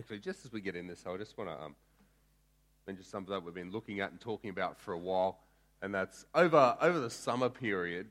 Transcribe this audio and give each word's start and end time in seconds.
Actually, 0.00 0.18
just 0.18 0.46
as 0.46 0.52
we 0.52 0.62
get 0.62 0.76
in 0.76 0.86
this, 0.86 1.04
I 1.06 1.14
just 1.18 1.36
want 1.36 1.50
to 1.50 1.62
um, 1.62 1.74
mention 2.86 3.04
something 3.04 3.30
that 3.34 3.44
we've 3.44 3.52
been 3.52 3.70
looking 3.70 4.00
at 4.00 4.10
and 4.10 4.18
talking 4.18 4.48
about 4.48 4.80
for 4.80 4.94
a 4.94 4.98
while, 4.98 5.40
and 5.82 5.94
that's 5.94 6.24
over 6.34 6.74
over 6.80 6.98
the 6.98 7.10
summer 7.10 7.50
period. 7.50 8.06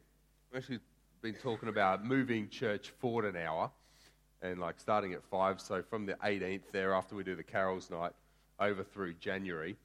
We've 0.52 0.60
actually 0.62 0.82
been 1.24 1.34
talking 1.34 1.68
about 1.68 2.06
moving 2.06 2.48
church 2.48 2.92
forward 3.00 3.26
an 3.26 3.42
hour, 3.42 3.72
and 4.44 4.60
like 4.60 4.80
starting 4.80 5.14
at 5.14 5.24
five. 5.24 5.60
So 5.60 5.82
from 5.82 6.06
the 6.06 6.14
18th 6.24 6.62
there, 6.72 6.94
after 6.94 7.16
we 7.16 7.24
do 7.24 7.36
the 7.36 7.42
carols 7.42 7.90
night, 7.90 8.12
over 8.60 8.84
through 8.84 9.16
January, 9.16 9.76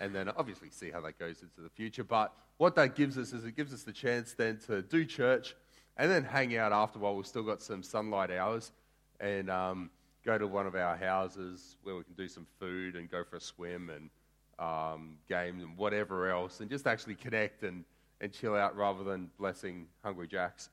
and 0.00 0.14
then 0.14 0.30
obviously 0.30 0.70
see 0.70 0.90
how 0.90 1.02
that 1.02 1.18
goes 1.18 1.42
into 1.42 1.60
the 1.60 1.68
future. 1.68 2.04
But 2.04 2.32
what 2.56 2.74
that 2.76 2.96
gives 2.96 3.18
us 3.18 3.34
is 3.34 3.44
it 3.44 3.54
gives 3.54 3.74
us 3.74 3.82
the 3.82 3.92
chance 3.92 4.32
then 4.32 4.58
to 4.66 4.80
do 4.80 5.04
church 5.04 5.54
and 5.98 6.10
then 6.10 6.24
hang 6.24 6.56
out 6.56 6.72
after 6.72 6.98
while 6.98 7.14
we've 7.14 7.26
still 7.26 7.42
got 7.42 7.60
some 7.60 7.82
sunlight 7.82 8.30
hours 8.30 8.72
and 9.20 9.50
um, 9.50 9.90
go 10.24 10.38
to 10.38 10.46
one 10.46 10.66
of 10.66 10.74
our 10.74 10.96
houses 10.96 11.76
where 11.82 11.96
we 11.96 12.04
can 12.04 12.14
do 12.14 12.28
some 12.28 12.46
food 12.58 12.96
and 12.96 13.10
go 13.10 13.24
for 13.24 13.36
a 13.36 13.40
swim 13.40 13.90
and 13.90 14.10
um, 14.58 15.16
games 15.28 15.62
and 15.62 15.76
whatever 15.76 16.30
else 16.30 16.60
and 16.60 16.68
just 16.68 16.86
actually 16.86 17.14
connect 17.14 17.62
and, 17.62 17.84
and 18.20 18.32
chill 18.32 18.54
out 18.54 18.76
rather 18.76 19.02
than 19.04 19.30
blessing 19.38 19.86
Hungry 20.02 20.28
Jacks. 20.28 20.68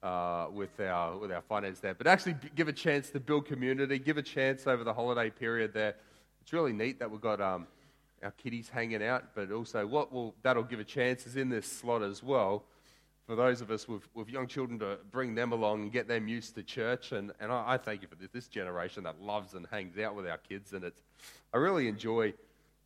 Uh, 0.00 0.46
with 0.52 0.78
our 0.78 1.18
with 1.18 1.32
our 1.32 1.42
finance 1.42 1.80
there, 1.80 1.92
but 1.92 2.06
actually 2.06 2.36
give 2.54 2.68
a 2.68 2.72
chance 2.72 3.10
to 3.10 3.18
build 3.18 3.46
community, 3.46 3.98
give 3.98 4.16
a 4.16 4.22
chance 4.22 4.64
over 4.68 4.84
the 4.84 4.94
holiday 4.94 5.28
period 5.28 5.74
there. 5.74 5.96
It's 6.40 6.52
really 6.52 6.72
neat 6.72 7.00
that 7.00 7.10
we've 7.10 7.20
got 7.20 7.40
um, 7.40 7.66
our 8.22 8.30
kiddies 8.30 8.68
hanging 8.68 9.02
out, 9.02 9.34
but 9.34 9.50
also 9.50 9.84
what 9.88 10.12
will 10.12 10.36
that'll 10.44 10.62
give 10.62 10.78
a 10.78 10.84
chance 10.84 11.26
is 11.26 11.34
in 11.34 11.48
this 11.48 11.66
slot 11.66 12.04
as 12.04 12.22
well 12.22 12.62
for 13.28 13.36
those 13.36 13.60
of 13.60 13.70
us 13.70 13.86
with, 13.86 14.08
with 14.14 14.30
young 14.30 14.46
children 14.46 14.78
to 14.78 14.96
bring 15.10 15.34
them 15.34 15.52
along 15.52 15.82
and 15.82 15.92
get 15.92 16.08
them 16.08 16.28
used 16.28 16.54
to 16.54 16.62
church. 16.62 17.12
And, 17.12 17.30
and 17.38 17.52
I, 17.52 17.74
I 17.74 17.76
thank 17.76 18.00
you 18.00 18.08
for 18.08 18.14
this, 18.14 18.30
this 18.32 18.48
generation 18.48 19.04
that 19.04 19.20
loves 19.20 19.52
and 19.52 19.66
hangs 19.70 19.98
out 19.98 20.14
with 20.16 20.26
our 20.26 20.38
kids. 20.38 20.72
And 20.72 20.82
it's, 20.82 21.02
I 21.52 21.58
really 21.58 21.88
enjoy 21.88 22.32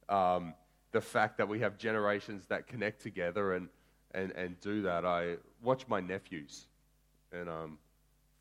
um, 0.08 0.52
the 0.90 1.00
fact 1.00 1.38
that 1.38 1.48
we 1.48 1.60
have 1.60 1.78
generations 1.78 2.44
that 2.48 2.66
connect 2.66 3.00
together 3.00 3.54
and, 3.54 3.68
and, 4.14 4.32
and 4.32 4.60
do 4.60 4.82
that. 4.82 5.06
I 5.06 5.36
watch 5.62 5.86
my 5.86 6.00
nephews, 6.00 6.66
and 7.32 7.48
um, 7.48 7.78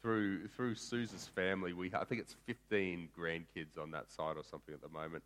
through, 0.01 0.47
through 0.47 0.73
Susan's 0.73 1.27
family, 1.27 1.71
we, 1.71 1.91
I 1.93 2.03
think 2.03 2.19
it's 2.19 2.35
15 2.47 3.09
grandkids 3.15 3.79
on 3.79 3.91
that 3.91 4.11
side 4.11 4.37
or 4.37 4.43
something 4.43 4.73
at 4.73 4.81
the 4.81 4.89
moment. 4.89 5.23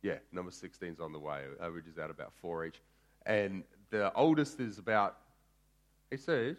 Yeah, 0.00 0.16
number 0.32 0.50
16 0.50 0.88
is 0.88 1.00
on 1.00 1.12
the 1.12 1.18
way. 1.18 1.42
Averages 1.60 1.98
out 1.98 2.10
about 2.10 2.32
four 2.40 2.64
each. 2.64 2.80
And 3.26 3.62
the 3.90 4.10
oldest 4.14 4.58
is 4.58 4.78
about 4.78 5.18
he 6.12 6.18
says, 6.18 6.56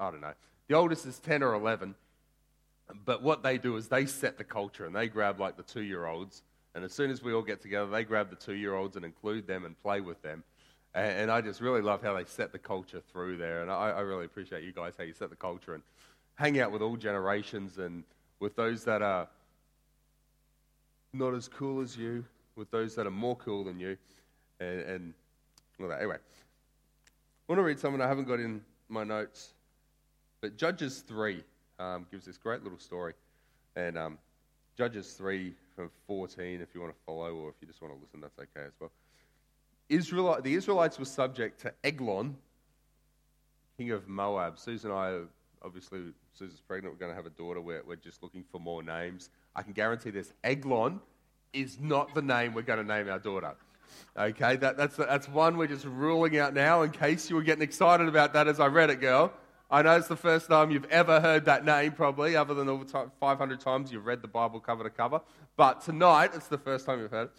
I 0.00 0.10
don't 0.10 0.22
know. 0.22 0.32
The 0.68 0.74
oldest 0.74 1.06
is 1.06 1.18
10 1.20 1.42
or 1.42 1.54
11. 1.54 1.94
But 3.04 3.22
what 3.22 3.42
they 3.42 3.58
do 3.58 3.76
is 3.76 3.88
they 3.88 4.06
set 4.06 4.38
the 4.38 4.44
culture 4.44 4.86
and 4.86 4.96
they 4.96 5.08
grab 5.08 5.38
like 5.38 5.56
the 5.56 5.62
two 5.62 5.82
year 5.82 6.06
olds. 6.06 6.42
And 6.74 6.82
as 6.82 6.92
soon 6.92 7.10
as 7.10 7.22
we 7.22 7.32
all 7.32 7.42
get 7.42 7.60
together, 7.60 7.90
they 7.90 8.04
grab 8.04 8.30
the 8.30 8.36
two 8.36 8.54
year 8.54 8.74
olds 8.74 8.96
and 8.96 9.04
include 9.04 9.46
them 9.46 9.64
and 9.64 9.80
play 9.82 10.00
with 10.00 10.20
them. 10.22 10.42
And, 10.94 11.18
and, 11.18 11.30
I 11.30 11.40
just 11.40 11.60
really 11.60 11.82
love 11.82 12.02
how 12.02 12.14
they 12.14 12.24
set 12.24 12.52
the 12.52 12.58
culture 12.58 13.02
through 13.12 13.36
there. 13.36 13.62
And 13.62 13.70
I, 13.70 13.90
I 13.90 14.00
really 14.00 14.24
appreciate 14.24 14.64
you 14.64 14.72
guys, 14.72 14.94
how 14.96 15.04
you 15.04 15.12
set 15.12 15.30
the 15.30 15.36
culture 15.36 15.74
and 15.74 15.82
hang 16.36 16.58
out 16.60 16.72
with 16.72 16.82
all 16.82 16.96
generations 16.96 17.78
and 17.78 18.04
with 18.40 18.56
those 18.56 18.84
that 18.84 19.02
are 19.02 19.28
not 21.12 21.34
as 21.34 21.48
cool 21.48 21.80
as 21.80 21.96
you, 21.96 22.24
with 22.56 22.70
those 22.70 22.94
that 22.94 23.06
are 23.06 23.10
more 23.10 23.36
cool 23.36 23.64
than 23.64 23.78
you. 23.78 23.96
And, 24.60 24.80
and 24.80 25.14
well, 25.78 25.92
anyway, 25.92 26.18
I 27.46 27.52
want 27.52 27.58
to 27.58 27.64
read 27.64 27.78
something 27.78 28.00
I 28.00 28.08
haven't 28.08 28.26
got 28.26 28.40
in 28.40 28.62
my 28.88 29.04
notes, 29.04 29.52
but 30.40 30.56
Judges 30.56 31.00
3 31.00 31.44
um, 31.78 32.06
gives 32.10 32.24
this 32.24 32.38
great 32.38 32.62
little 32.62 32.78
story. 32.78 33.12
And 33.76 33.98
um, 33.98 34.18
Judges 34.78 35.12
3 35.12 35.52
from 35.76 35.90
14, 36.06 36.62
if 36.62 36.74
you 36.74 36.80
want 36.80 36.94
to 36.94 36.98
follow, 37.04 37.34
or 37.34 37.50
if 37.50 37.56
you 37.60 37.66
just 37.66 37.82
want 37.82 37.92
to 37.92 38.00
listen, 38.00 38.22
that's 38.22 38.38
okay 38.38 38.66
as 38.66 38.72
well. 38.80 38.90
Israel, 39.90 40.38
the 40.42 40.54
Israelites 40.54 40.98
were 40.98 41.04
subject 41.04 41.60
to 41.60 41.74
Eglon, 41.84 42.34
king 43.76 43.90
of 43.90 44.08
Moab. 44.08 44.58
Susan 44.58 44.90
and 44.90 44.98
I, 44.98 45.18
obviously, 45.62 46.00
Susan's 46.32 46.62
pregnant. 46.62 46.94
We're 46.94 47.00
going 47.00 47.12
to 47.12 47.16
have 47.16 47.26
a 47.26 47.36
daughter. 47.36 47.60
We're, 47.60 47.82
we're 47.86 47.96
just 47.96 48.22
looking 48.22 48.44
for 48.50 48.58
more 48.58 48.82
names. 48.82 49.28
I 49.54 49.62
can 49.62 49.74
guarantee 49.74 50.08
this 50.08 50.32
Eglon 50.44 50.98
is 51.52 51.78
not 51.78 52.14
the 52.14 52.22
name 52.22 52.54
we're 52.54 52.62
going 52.62 52.78
to 52.78 52.90
name 52.90 53.10
our 53.10 53.18
daughter. 53.18 53.54
Okay, 54.16 54.56
that, 54.56 54.76
that's, 54.76 54.96
that's 54.96 55.28
one 55.28 55.56
we're 55.56 55.66
just 55.66 55.84
ruling 55.84 56.38
out 56.38 56.54
now 56.54 56.82
in 56.82 56.90
case 56.90 57.28
you 57.28 57.36
were 57.36 57.42
getting 57.42 57.62
excited 57.62 58.08
about 58.08 58.32
that 58.34 58.46
as 58.46 58.60
I 58.60 58.66
read 58.66 58.90
it, 58.90 59.00
girl. 59.00 59.32
I 59.70 59.82
know 59.82 59.96
it's 59.96 60.08
the 60.08 60.16
first 60.16 60.48
time 60.48 60.70
you've 60.70 60.84
ever 60.90 61.20
heard 61.20 61.46
that 61.46 61.64
name, 61.64 61.92
probably, 61.92 62.36
other 62.36 62.54
than 62.54 62.68
all 62.68 62.78
the 62.78 62.84
time, 62.84 63.10
500 63.18 63.58
times 63.58 63.90
you've 63.90 64.06
read 64.06 64.22
the 64.22 64.28
Bible 64.28 64.60
cover 64.60 64.84
to 64.84 64.90
cover. 64.90 65.20
But 65.56 65.82
tonight, 65.82 66.30
it's 66.34 66.48
the 66.48 66.58
first 66.58 66.86
time 66.86 67.00
you've 67.00 67.10
heard 67.10 67.30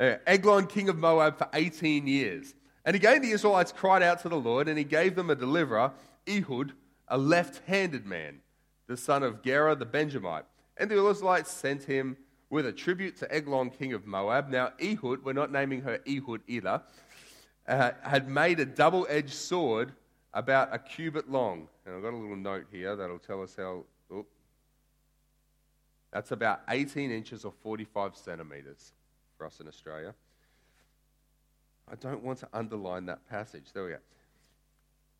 it. 0.00 0.22
Eglon, 0.26 0.66
king 0.66 0.88
of 0.88 0.96
Moab, 0.96 1.36
for 1.36 1.48
18 1.52 2.06
years. 2.06 2.54
And 2.84 2.96
again, 2.96 3.20
the 3.20 3.32
Israelites 3.32 3.72
cried 3.72 4.02
out 4.02 4.22
to 4.22 4.28
the 4.28 4.38
Lord, 4.38 4.68
and 4.68 4.78
he 4.78 4.84
gave 4.84 5.16
them 5.16 5.28
a 5.28 5.34
deliverer, 5.34 5.92
Ehud, 6.26 6.72
a 7.08 7.18
left 7.18 7.60
handed 7.66 8.06
man, 8.06 8.40
the 8.86 8.96
son 8.96 9.22
of 9.22 9.42
Gera 9.42 9.74
the 9.74 9.84
Benjamite. 9.84 10.46
And 10.76 10.90
the 10.90 11.06
Israelites 11.06 11.52
sent 11.52 11.84
him 11.84 12.16
with 12.50 12.66
a 12.66 12.72
tribute 12.72 13.16
to 13.18 13.32
Eglon, 13.32 13.70
king 13.70 13.92
of 13.92 14.06
Moab. 14.06 14.48
Now, 14.48 14.72
Ehud, 14.82 15.24
we're 15.24 15.32
not 15.32 15.52
naming 15.52 15.80
her 15.82 16.00
Ehud 16.06 16.42
either, 16.48 16.82
uh, 17.66 17.92
had 18.02 18.28
made 18.28 18.58
a 18.58 18.66
double 18.66 19.06
edged 19.08 19.32
sword 19.32 19.92
about 20.34 20.74
a 20.74 20.78
cubit 20.78 21.30
long. 21.30 21.68
And 21.86 21.94
I've 21.94 22.02
got 22.02 22.12
a 22.12 22.16
little 22.16 22.36
note 22.36 22.66
here 22.70 22.96
that'll 22.96 23.20
tell 23.20 23.42
us 23.42 23.54
how. 23.56 23.84
Oh, 24.12 24.26
that's 26.12 26.32
about 26.32 26.62
18 26.68 27.12
inches 27.12 27.44
or 27.44 27.52
45 27.62 28.16
centimeters 28.16 28.92
for 29.38 29.46
us 29.46 29.60
in 29.60 29.68
Australia. 29.68 30.12
I 31.90 31.94
don't 31.94 32.22
want 32.22 32.40
to 32.40 32.48
underline 32.52 33.06
that 33.06 33.28
passage. 33.28 33.72
There 33.72 33.84
we 33.84 33.90
go. 33.90 33.96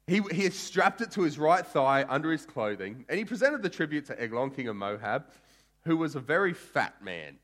He, 0.07 0.21
he 0.35 0.51
strapped 0.51 1.01
it 1.01 1.13
to 1.13 1.23
his 1.23 1.39
right 1.39 1.65
thigh 1.65 2.05
under 2.09 2.33
his 2.33 2.45
clothing, 2.45 3.05
and 3.09 3.19
he 3.19 3.25
presented 3.25 3.63
the 3.63 3.69
tribute 3.69 4.07
to 4.07 4.21
Eglon, 4.21 4.51
king 4.51 4.67
of 4.67 4.75
Moab 4.75 5.27
who 5.85 5.97
was 5.97 6.15
a 6.15 6.21
very 6.21 6.53
fat 6.53 7.03
man. 7.03 7.37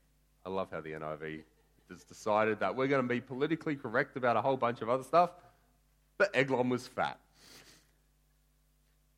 I 0.45 0.49
love 0.49 0.69
how 0.71 0.81
the 0.81 0.91
NIV 0.91 1.43
has 1.89 2.03
decided 2.03 2.59
that 2.59 2.75
we're 2.75 2.87
going 2.87 3.01
to 3.01 3.07
be 3.07 3.21
politically 3.21 3.75
correct 3.75 4.17
about 4.17 4.37
a 4.37 4.41
whole 4.41 4.57
bunch 4.57 4.81
of 4.81 4.89
other 4.89 5.03
stuff, 5.03 5.31
but 6.17 6.29
Eglon 6.33 6.69
was 6.69 6.87
fat. 6.87 7.19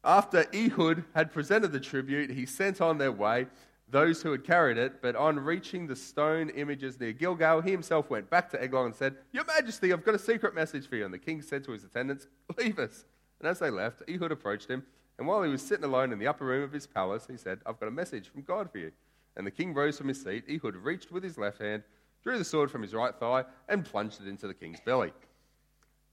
After 0.03 0.45
Ehud 0.53 1.03
had 1.13 1.31
presented 1.33 1.71
the 1.71 1.79
tribute, 1.79 2.29
he 2.29 2.45
sent 2.45 2.79
on 2.79 2.97
their 2.97 3.11
way 3.11 3.47
those 3.91 4.21
who 4.21 4.31
had 4.31 4.43
carried 4.43 4.77
it, 4.77 5.01
but 5.01 5.15
on 5.15 5.39
reaching 5.39 5.87
the 5.87 5.95
stone 5.95 6.49
images 6.51 6.99
near 6.99 7.11
Gilgal, 7.11 7.61
he 7.61 7.71
himself 7.71 8.09
went 8.09 8.29
back 8.29 8.49
to 8.51 8.61
Eglon 8.61 8.87
and 8.87 8.95
said, 8.95 9.15
Your 9.31 9.45
Majesty, 9.45 9.91
I've 9.91 10.05
got 10.05 10.15
a 10.15 10.19
secret 10.19 10.53
message 10.53 10.87
for 10.87 10.95
you. 10.95 11.05
And 11.05 11.13
the 11.13 11.19
king 11.19 11.41
said 11.41 11.63
to 11.65 11.71
his 11.71 11.83
attendants, 11.83 12.27
Leave 12.57 12.77
us. 12.77 13.05
And 13.39 13.49
as 13.49 13.59
they 13.59 13.69
left, 13.69 14.03
Ehud 14.07 14.31
approached 14.31 14.69
him, 14.69 14.83
and 15.17 15.27
while 15.27 15.43
he 15.43 15.49
was 15.49 15.61
sitting 15.61 15.83
alone 15.83 16.13
in 16.13 16.19
the 16.19 16.27
upper 16.27 16.45
room 16.45 16.63
of 16.63 16.71
his 16.71 16.87
palace, 16.87 17.27
he 17.29 17.35
said, 17.35 17.59
I've 17.65 17.79
got 17.79 17.87
a 17.87 17.91
message 17.91 18.29
from 18.29 18.43
God 18.43 18.71
for 18.71 18.77
you. 18.77 18.91
And 19.37 19.45
the 19.47 19.51
king 19.51 19.73
rose 19.73 19.97
from 19.97 20.07
his 20.07 20.21
seat. 20.21 20.43
Ehud 20.49 20.75
reached 20.75 21.11
with 21.11 21.23
his 21.23 21.37
left 21.37 21.61
hand, 21.61 21.83
drew 22.23 22.37
the 22.37 22.43
sword 22.43 22.69
from 22.69 22.81
his 22.81 22.93
right 22.93 23.15
thigh, 23.15 23.45
and 23.67 23.85
plunged 23.85 24.21
it 24.21 24.27
into 24.27 24.47
the 24.47 24.53
king's 24.53 24.79
belly. 24.81 25.13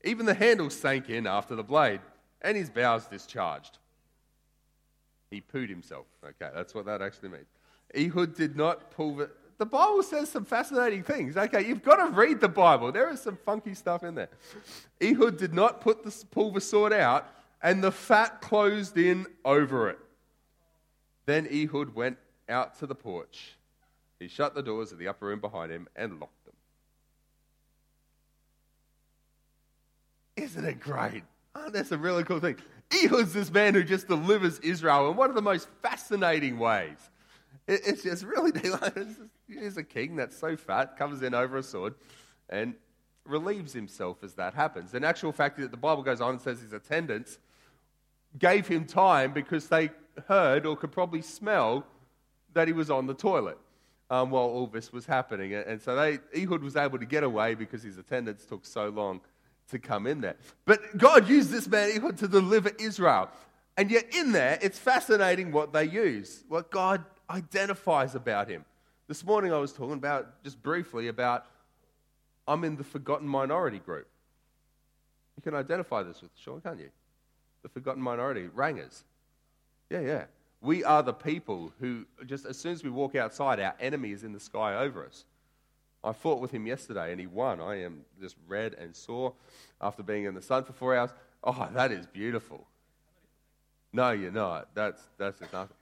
Even 0.05 0.27
the 0.27 0.35
handle 0.35 0.71
sank 0.71 1.11
in 1.11 1.27
after 1.27 1.57
the 1.57 1.65
blade, 1.65 2.01
and 2.43 2.57
his 2.57 2.71
bowels 2.71 3.07
discharged. 3.07 3.79
He 5.31 5.41
pooed 5.41 5.69
himself. 5.69 6.07
Okay, 6.25 6.51
that's 6.55 6.75
what 6.75 6.87
that 6.87 7.03
actually 7.03 7.31
means. 7.31 7.47
Ehud 7.97 8.35
did 8.35 8.57
not 8.57 8.91
pull 8.91 9.17
the. 9.17 9.31
The 9.59 9.67
Bible 9.67 10.03
says 10.03 10.29
some 10.29 10.45
fascinating 10.45 11.03
things. 11.03 11.37
Okay, 11.37 11.67
you've 11.67 11.83
got 11.83 11.97
to 11.97 12.13
read 12.13 12.41
the 12.41 12.49
Bible. 12.49 12.93
There 12.93 13.11
is 13.11 13.21
some 13.23 13.39
funky 13.45 13.75
stuff 13.75 14.05
in 14.05 14.15
there. 14.15 14.29
Ehud 15.01 15.39
did 15.39 15.55
not 15.55 15.81
put 15.81 16.05
the, 16.05 16.15
pull 16.31 16.51
the 16.53 16.61
sword 16.61 16.93
out, 16.93 17.27
and 17.63 17.83
the 17.83 17.91
fat 17.91 18.43
closed 18.43 18.99
in 18.99 19.27
over 19.47 19.89
it. 19.89 19.99
Then 21.25 21.49
Ehud 21.51 21.95
went 21.95 22.19
out 22.49 22.79
to 22.79 22.87
the 22.87 22.95
porch. 22.95 23.57
He 24.19 24.29
shut 24.29 24.55
the 24.55 24.63
doors 24.63 24.93
of 24.93 24.99
the 24.99 25.09
upper 25.09 25.27
room 25.27 25.41
behind 25.41 25.71
him 25.71 25.89
and 25.95 26.21
locked 26.21 26.45
them. 26.45 26.55
Isn't 30.37 30.65
it 30.65 30.81
great? 30.81 31.23
Oh, 31.55 31.71
that's 31.71 31.93
a 31.93 31.99
really 31.99 32.25
cool 32.25 32.41
thing. 32.41 32.57
Ehud's 32.91 33.33
this 33.33 33.51
man 33.51 33.75
who 33.75 33.83
just 33.83 34.09
delivers 34.09 34.59
Israel 34.61 35.11
in 35.11 35.17
one 35.17 35.29
of 35.29 35.37
the 35.37 35.43
most 35.43 35.69
fascinating 35.83 36.59
ways. 36.59 36.99
It's 37.67 38.03
just 38.03 38.23
really, 38.23 38.53
he's 39.49 39.77
a 39.77 39.83
king 39.83 40.17
that's 40.17 40.39
so 40.39 40.57
fat, 40.57 40.97
comes 40.97 41.23
in 41.23 41.35
over 41.35 41.57
a 41.57 41.63
sword, 41.63 41.95
and 42.49 42.75
relieves 43.25 43.73
himself 43.73 44.23
as 44.23 44.35
that 44.35 44.55
happens. 44.55 44.95
In 44.95 45.03
actual 45.03 45.33
fact, 45.33 45.59
that 45.59 45.73
the 45.73 45.77
Bible 45.77 46.03
goes 46.03 46.21
on 46.21 46.31
and 46.31 46.41
says 46.41 46.61
his 46.61 46.73
attendants 46.73 47.39
gave 48.39 48.69
him 48.69 48.85
time 48.85 49.33
because 49.33 49.69
they 49.69 49.91
heard 50.29 50.65
or 50.65 50.77
could 50.77 50.93
probably 50.93 51.23
smell 51.23 51.87
that 52.57 52.67
he 52.67 52.73
was 52.73 52.91
on 52.91 53.07
the 53.07 53.15
toilet 53.15 53.59
um, 54.11 54.31
while 54.31 54.45
all 54.45 54.67
this 54.67 54.93
was 54.93 55.05
happening. 55.05 55.55
And 55.55 55.81
so 55.81 55.95
they, 55.95 56.19
Ehud 56.35 56.63
was 56.63 56.75
able 56.75 56.99
to 56.99 57.05
get 57.05 57.23
away 57.23 57.55
because 57.55 57.83
his 57.83 57.99
attendants 57.99 58.47
took 58.47 58.65
so 58.65 58.89
long 58.89 59.21
to 59.71 59.79
come 59.79 60.07
in 60.07 60.23
there. 60.23 60.37
But 60.65 60.97
God 60.97 61.29
used 61.29 61.51
this 61.51 61.69
man, 61.69 61.91
Ehud, 61.91 62.17
to 62.19 62.29
deliver 62.29 62.71
Israel. 62.81 63.29
And 63.77 63.91
yet, 63.91 64.15
in 64.15 64.33
there, 64.33 64.59
it's 64.63 64.79
fascinating 64.79 65.53
what 65.53 65.75
they 65.75 65.85
use, 65.85 66.45
what 66.49 66.71
God 66.71 67.05
identifies 67.29 68.15
about 68.15 68.49
him. 68.49 68.65
This 69.07 69.23
morning 69.23 69.53
I 69.53 69.59
was 69.59 69.73
talking 69.73 69.93
about, 69.93 70.43
just 70.43 70.63
briefly, 70.63 71.09
about 71.09 71.45
I'm 72.49 72.65
in 72.65 72.77
the 72.77 72.85
forgotten 72.85 73.29
minority 73.29 73.81
group. 73.81 74.09
You 75.37 75.43
can 75.43 75.55
identify 75.55 76.03
this 76.05 76.23
with 76.23 76.31
Sean, 76.43 76.63
can't 76.63 76.79
you? 76.79 76.89
The 77.63 77.69
forgotten 77.69 78.01
minority, 78.03 78.49
rangers. 78.55 79.05
Yeah, 79.91 80.01
yeah. 80.01 80.25
We 80.67 80.83
are 80.83 81.01
the 81.01 81.13
people 81.13 81.73
who, 81.79 82.07
just 82.27 82.45
as 82.45 82.59
soon 82.59 82.73
as 82.73 82.83
we 82.83 82.91
walk 82.91 83.15
outside, 83.15 83.61
our 83.61 83.77
enemy 83.79 84.11
is 84.11 84.25
in 84.25 84.33
the 84.33 84.41
sky 84.41 84.75
over 84.75 85.07
us. 85.07 85.25
I 86.03 86.13
fought 86.13 86.41
with 86.41 86.51
him 86.51 86.67
yesterday 86.67 87.13
and 87.13 87.21
he 87.21 87.29
won. 87.29 87.61
I 87.61 87.83
am 87.83 88.01
just 88.21 88.35
red 88.49 88.75
and 88.75 88.95
sore 88.95 89.33
after 89.81 90.03
being 90.03 90.25
in 90.25 90.35
the 90.35 90.43
sun 90.43 90.65
for 90.65 90.73
four 90.73 90.97
hours. 90.97 91.11
Oh, 91.45 91.69
that 91.73 91.93
is 91.93 92.05
beautiful. 92.07 92.67
No, 93.93 94.11
you're 94.11 94.33
not. 94.33 94.75
That's, 94.75 95.01
that's 95.19 95.39
just 95.39 95.53
nothing. 95.53 95.77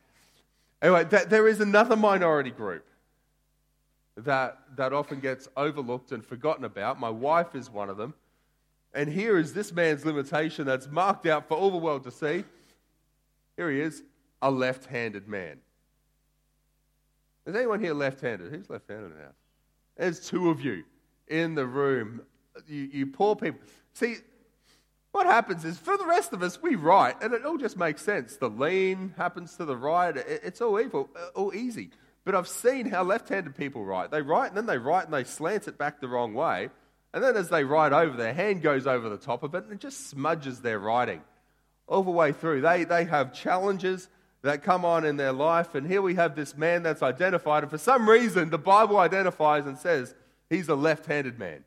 Anyway, 0.82 1.04
there 1.04 1.48
is 1.48 1.62
another 1.62 1.96
minority 1.96 2.50
group 2.50 2.84
that, 4.18 4.58
that 4.76 4.92
often 4.92 5.18
gets 5.18 5.48
overlooked 5.56 6.12
and 6.12 6.22
forgotten 6.22 6.66
about. 6.66 7.00
My 7.00 7.08
wife 7.08 7.54
is 7.54 7.70
one 7.70 7.88
of 7.88 7.96
them. 7.96 8.12
And 8.92 9.08
here 9.08 9.38
is 9.38 9.54
this 9.54 9.72
man's 9.72 10.04
limitation 10.04 10.66
that's 10.66 10.88
marked 10.88 11.24
out 11.24 11.48
for 11.48 11.56
all 11.56 11.70
the 11.70 11.78
world 11.78 12.04
to 12.04 12.10
see. 12.10 12.44
Here 13.56 13.70
he 13.70 13.80
is, 13.80 14.02
a 14.44 14.50
left 14.50 14.84
handed 14.84 15.26
man. 15.26 15.58
Is 17.46 17.56
anyone 17.56 17.80
here 17.80 17.94
left 17.94 18.20
handed? 18.20 18.52
Who's 18.52 18.68
left 18.68 18.88
handed 18.90 19.12
now? 19.16 19.30
There's 19.96 20.20
two 20.20 20.50
of 20.50 20.60
you 20.60 20.84
in 21.26 21.54
the 21.54 21.64
room. 21.64 22.20
You, 22.68 22.82
you 22.92 23.06
poor 23.06 23.36
people. 23.36 23.60
See, 23.94 24.16
what 25.12 25.24
happens 25.26 25.64
is 25.64 25.78
for 25.78 25.96
the 25.96 26.04
rest 26.04 26.34
of 26.34 26.42
us, 26.42 26.60
we 26.60 26.74
write, 26.74 27.22
and 27.22 27.32
it 27.32 27.46
all 27.46 27.56
just 27.56 27.78
makes 27.78 28.02
sense. 28.02 28.36
The 28.36 28.50
lean 28.50 29.14
happens 29.16 29.56
to 29.56 29.64
the 29.64 29.76
right. 29.76 30.14
It's 30.16 30.60
all 30.60 30.78
evil, 30.78 31.08
uh, 31.16 31.28
all 31.34 31.54
easy. 31.54 31.90
But 32.26 32.34
I've 32.34 32.48
seen 32.48 32.90
how 32.90 33.02
left 33.02 33.30
handed 33.30 33.56
people 33.56 33.82
write. 33.82 34.10
They 34.10 34.20
write 34.20 34.48
and 34.48 34.56
then 34.56 34.66
they 34.66 34.78
write 34.78 35.06
and 35.06 35.14
they 35.14 35.24
slant 35.24 35.68
it 35.68 35.78
back 35.78 36.00
the 36.00 36.08
wrong 36.08 36.34
way. 36.34 36.68
And 37.14 37.24
then 37.24 37.36
as 37.36 37.48
they 37.48 37.64
write 37.64 37.94
over, 37.94 38.14
their 38.14 38.34
hand 38.34 38.60
goes 38.60 38.86
over 38.86 39.08
the 39.08 39.16
top 39.16 39.42
of 39.42 39.54
it 39.54 39.64
and 39.64 39.72
it 39.72 39.80
just 39.80 40.10
smudges 40.10 40.60
their 40.60 40.78
writing 40.78 41.22
all 41.86 42.02
the 42.02 42.10
way 42.10 42.32
through. 42.32 42.60
They, 42.60 42.84
they 42.84 43.04
have 43.04 43.32
challenges 43.32 44.08
that 44.44 44.62
come 44.62 44.84
on 44.84 45.06
in 45.06 45.16
their 45.16 45.32
life. 45.32 45.74
And 45.74 45.86
here 45.86 46.02
we 46.02 46.14
have 46.16 46.36
this 46.36 46.54
man 46.54 46.82
that's 46.82 47.02
identified. 47.02 47.62
And 47.64 47.70
for 47.70 47.78
some 47.78 48.08
reason, 48.08 48.50
the 48.50 48.58
Bible 48.58 48.98
identifies 48.98 49.64
and 49.64 49.78
says 49.78 50.14
he's 50.50 50.68
a 50.68 50.74
left 50.74 51.06
handed 51.06 51.38
man. 51.38 51.64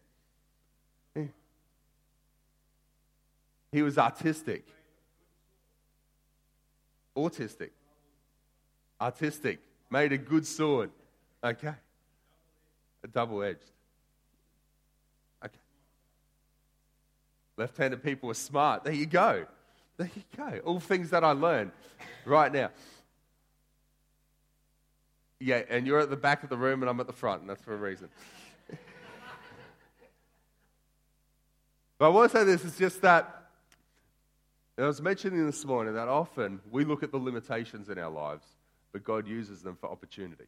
He 3.70 3.82
was 3.82 3.98
artistic, 3.98 4.66
autistic, 7.18 7.72
artistic 9.02 9.60
made 9.90 10.14
a 10.14 10.18
good 10.18 10.48
sword. 10.48 10.90
Okay. 11.44 11.74
A 13.04 13.08
double 13.08 13.44
edged. 13.44 13.70
Okay. 15.44 15.60
Left 17.58 17.78
handed 17.78 18.02
people 18.02 18.32
are 18.32 18.36
smart. 18.36 18.86
There 18.86 18.94
you 18.94 19.06
go. 19.06 19.46
There 19.98 20.10
you 20.16 20.24
go. 20.36 20.60
All 20.60 20.80
things 20.80 21.10
that 21.10 21.24
I 21.24 21.32
learned 21.32 21.72
right 22.26 22.52
now. 22.52 22.70
Yeah, 25.40 25.62
and 25.70 25.86
you're 25.86 26.00
at 26.00 26.10
the 26.10 26.16
back 26.16 26.44
of 26.44 26.50
the 26.50 26.58
room 26.58 26.82
and 26.82 26.90
I'm 26.90 27.00
at 27.00 27.08
the 27.08 27.14
front, 27.14 27.42
and 27.42 27.50
that's 27.50 27.64
for 27.64 27.74
a 27.74 27.78
reason. 27.78 28.10
but 31.98 32.06
I 32.06 32.10
want 32.10 32.32
to 32.32 32.38
say 32.38 32.44
this 32.44 32.64
is 32.64 32.78
just 32.78 33.02
that 33.02 33.50
I 34.78 34.86
was 34.86 35.02
mentioning 35.02 35.46
this 35.46 35.66
morning 35.66 35.96
that 35.96 36.08
often 36.08 36.60
we 36.70 36.86
look 36.86 37.02
at 37.02 37.12
the 37.12 37.18
limitations 37.18 37.90
in 37.90 37.98
our 37.98 38.12
lives 38.12 38.46
but 38.98 39.04
God 39.04 39.28
uses 39.28 39.62
them 39.62 39.78
for 39.80 39.92
opportunity. 39.92 40.46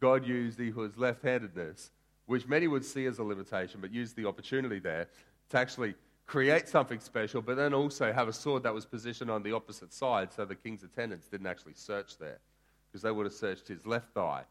God 0.00 0.26
used 0.26 0.58
his 0.58 0.96
left 0.96 1.22
handedness, 1.22 1.90
which 2.26 2.48
many 2.48 2.66
would 2.66 2.84
see 2.84 3.06
as 3.06 3.18
a 3.18 3.22
limitation, 3.22 3.80
but 3.80 3.92
used 3.92 4.16
the 4.16 4.26
opportunity 4.26 4.80
there 4.80 5.06
to 5.50 5.56
actually 5.56 5.94
create 6.30 6.68
something 6.68 7.00
special, 7.00 7.42
but 7.42 7.56
then 7.56 7.74
also 7.74 8.12
have 8.12 8.28
a 8.28 8.32
sword 8.32 8.62
that 8.62 8.72
was 8.72 8.86
positioned 8.86 9.28
on 9.28 9.42
the 9.42 9.50
opposite 9.50 9.92
side 9.92 10.32
so 10.32 10.44
the 10.44 10.54
king's 10.54 10.84
attendants 10.84 11.26
didn't 11.26 11.48
actually 11.48 11.74
search 11.74 12.18
there, 12.18 12.38
because 12.86 13.02
they 13.02 13.10
would 13.10 13.26
have 13.26 13.32
searched 13.32 13.66
his 13.66 13.84
left 13.84 14.14
thigh 14.14 14.44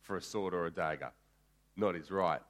for 0.00 0.16
a 0.16 0.20
sword 0.22 0.52
or 0.52 0.66
a 0.66 0.72
dagger, 0.72 1.12
not 1.76 1.94
his 1.94 2.10
right. 2.10 2.40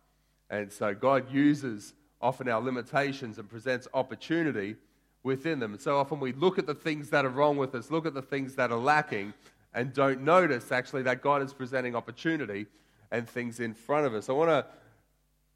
And 0.49 0.73
so 0.73 0.95
God 0.95 1.31
uses 1.31 1.93
often 2.23 2.49
our 2.49 2.63
limitations 2.63 3.37
and 3.37 3.51
presents 3.51 3.87
opportunity 3.93 4.77
within 5.25 5.59
them. 5.59 5.73
And 5.73 5.81
so 5.83 5.99
often 5.99 6.19
we 6.19 6.33
look 6.33 6.59
at 6.59 6.67
the 6.67 6.75
things 6.75 7.11
that 7.11 7.27
are 7.27 7.29
wrong 7.29 7.59
with 7.59 7.75
us, 7.75 7.91
look 7.91 8.07
at 8.07 8.15
the 8.15 8.23
things 8.23 8.55
that 8.55 8.73
are 8.73 8.79
lacking, 8.79 9.35
and 9.75 9.93
don't 9.93 10.23
notice 10.23 10.73
actually 10.73 11.03
that 11.03 11.21
God 11.21 11.43
is 11.43 11.53
presenting 11.53 11.95
opportunity 11.95 12.65
and 13.11 13.29
things 13.29 13.61
in 13.61 13.75
front 13.75 14.07
of 14.07 14.15
us. 14.15 14.31
I 14.31 14.33
want 14.33 14.49
to 14.49 14.65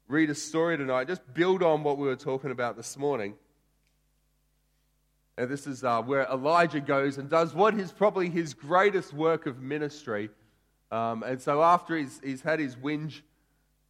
read 0.07 0.29
a 0.29 0.35
story 0.35 0.77
tonight, 0.77 1.07
just 1.07 1.33
build 1.33 1.63
on 1.63 1.83
what 1.83 1.97
we 1.97 2.07
were 2.07 2.15
talking 2.15 2.51
about 2.51 2.77
this 2.77 2.97
morning. 2.97 3.33
And 5.37 5.49
this 5.49 5.67
is 5.67 5.83
uh, 5.83 6.01
where 6.01 6.23
Elijah 6.31 6.79
goes 6.79 7.17
and 7.17 7.29
does 7.29 7.53
what 7.53 7.73
is 7.73 7.91
probably 7.91 8.29
his 8.29 8.53
greatest 8.53 9.13
work 9.13 9.47
of 9.47 9.61
ministry. 9.61 10.29
Um, 10.91 11.23
and 11.23 11.41
so, 11.41 11.61
after 11.61 11.97
he's, 11.97 12.21
he's 12.23 12.41
had 12.41 12.59
his 12.59 12.75
whinge 12.75 13.21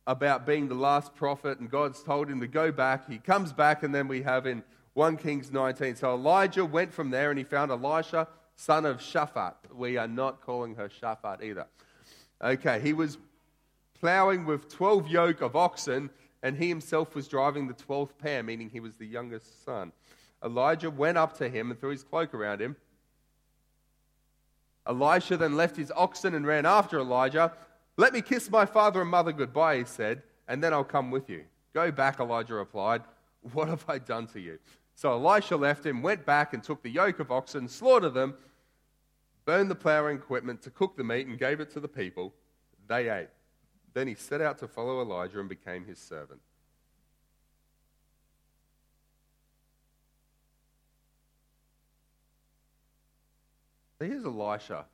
about 0.07 0.45
being 0.45 0.69
the 0.69 0.75
last 0.75 1.13
prophet, 1.13 1.59
and 1.59 1.69
God's 1.69 2.01
told 2.01 2.29
him 2.29 2.39
to 2.39 2.47
go 2.47 2.71
back, 2.71 3.09
he 3.09 3.17
comes 3.17 3.51
back, 3.53 3.83
and 3.83 3.93
then 3.93 4.07
we 4.07 4.21
have 4.23 4.47
in 4.47 4.63
1 4.93 5.17
Kings 5.17 5.51
19. 5.51 5.97
So, 5.97 6.13
Elijah 6.13 6.65
went 6.65 6.93
from 6.93 7.11
there 7.11 7.29
and 7.29 7.37
he 7.37 7.43
found 7.43 7.71
Elisha 7.71 8.27
son 8.55 8.85
of 8.85 8.99
Shaphat. 8.99 9.55
We 9.73 9.97
are 9.97 10.07
not 10.07 10.41
calling 10.41 10.75
her 10.75 10.89
Shaphat 10.89 11.43
either. 11.43 11.67
Okay, 12.41 12.79
he 12.79 12.93
was 12.93 13.17
plowing 13.99 14.45
with 14.45 14.69
12 14.69 15.07
yoke 15.07 15.41
of 15.41 15.55
oxen, 15.55 16.09
and 16.43 16.55
he 16.55 16.69
himself 16.69 17.15
was 17.15 17.27
driving 17.27 17.67
the 17.67 17.73
12th 17.73 18.17
pair, 18.17 18.43
meaning 18.43 18.69
he 18.69 18.79
was 18.79 18.95
the 18.95 19.05
youngest 19.05 19.63
son. 19.65 19.91
Elijah 20.43 20.89
went 20.89 21.17
up 21.17 21.37
to 21.37 21.49
him 21.49 21.71
and 21.71 21.79
threw 21.79 21.89
his 21.89 22.03
cloak 22.03 22.33
around 22.33 22.61
him. 22.61 22.75
Elisha 24.87 25.37
then 25.37 25.55
left 25.55 25.75
his 25.75 25.91
oxen 25.95 26.35
and 26.35 26.45
ran 26.45 26.65
after 26.65 26.99
Elijah. 26.99 27.51
Let 27.97 28.13
me 28.13 28.21
kiss 28.21 28.49
my 28.51 28.65
father 28.65 29.01
and 29.01 29.09
mother 29.09 29.31
goodbye, 29.31 29.77
he 29.77 29.85
said, 29.85 30.21
and 30.47 30.63
then 30.63 30.73
I'll 30.73 30.83
come 30.83 31.09
with 31.09 31.29
you. 31.29 31.43
Go 31.73 31.91
back, 31.91 32.19
Elijah 32.19 32.53
replied. 32.53 33.01
What 33.53 33.67
have 33.67 33.85
I 33.87 33.97
done 33.97 34.27
to 34.27 34.39
you? 34.39 34.59
So 34.95 35.11
Elisha 35.11 35.57
left 35.57 35.85
him, 35.85 36.01
went 36.01 36.25
back 36.25 36.53
and 36.53 36.63
took 36.63 36.81
the 36.81 36.89
yoke 36.89 37.19
of 37.19 37.31
oxen, 37.31 37.67
slaughtered 37.67 38.13
them, 38.13 38.35
burned 39.45 39.69
the 39.69 39.75
plowing 39.75 40.17
equipment 40.17 40.61
to 40.63 40.69
cook 40.69 40.95
the 40.95 41.03
meat, 41.03 41.27
and 41.27 41.37
gave 41.37 41.59
it 41.59 41.71
to 41.71 41.79
the 41.79 41.87
people. 41.87 42.33
They 42.87 43.09
ate. 43.09 43.27
Then 43.95 44.07
he 44.09 44.13
set 44.13 44.41
out 44.41 44.59
to 44.59 44.67
follow 44.67 45.01
Elijah 45.01 45.39
and 45.39 45.47
became 45.47 45.85
his 45.85 45.97
servant. 45.97 46.41
So 53.97 54.05
here's 54.05 54.25
Elisha 54.25 54.85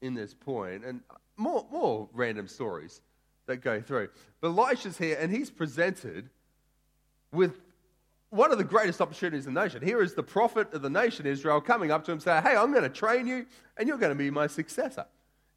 in 0.00 0.14
this 0.14 0.32
point, 0.32 0.86
and 0.86 1.02
more, 1.36 1.66
more 1.70 2.08
random 2.14 2.48
stories 2.48 3.02
that 3.44 3.58
go 3.58 3.82
through. 3.82 4.08
But 4.40 4.48
Elisha's 4.48 4.96
here, 4.96 5.18
and 5.20 5.30
he's 5.30 5.50
presented 5.50 6.30
with 7.30 7.60
one 8.30 8.50
of 8.52 8.56
the 8.56 8.64
greatest 8.64 9.02
opportunities 9.02 9.46
in 9.46 9.52
the 9.52 9.62
nation. 9.62 9.82
Here 9.82 10.00
is 10.02 10.14
the 10.14 10.22
prophet 10.22 10.72
of 10.72 10.80
the 10.80 10.88
nation, 10.88 11.26
Israel, 11.26 11.60
coming 11.60 11.90
up 11.90 12.04
to 12.04 12.12
him 12.12 12.20
saying, 12.20 12.42
Hey, 12.42 12.56
I'm 12.56 12.72
going 12.72 12.84
to 12.84 12.88
train 12.88 13.26
you 13.26 13.44
and 13.76 13.86
you're 13.86 13.98
going 13.98 14.12
to 14.12 14.18
be 14.18 14.30
my 14.30 14.46
successor. 14.46 15.04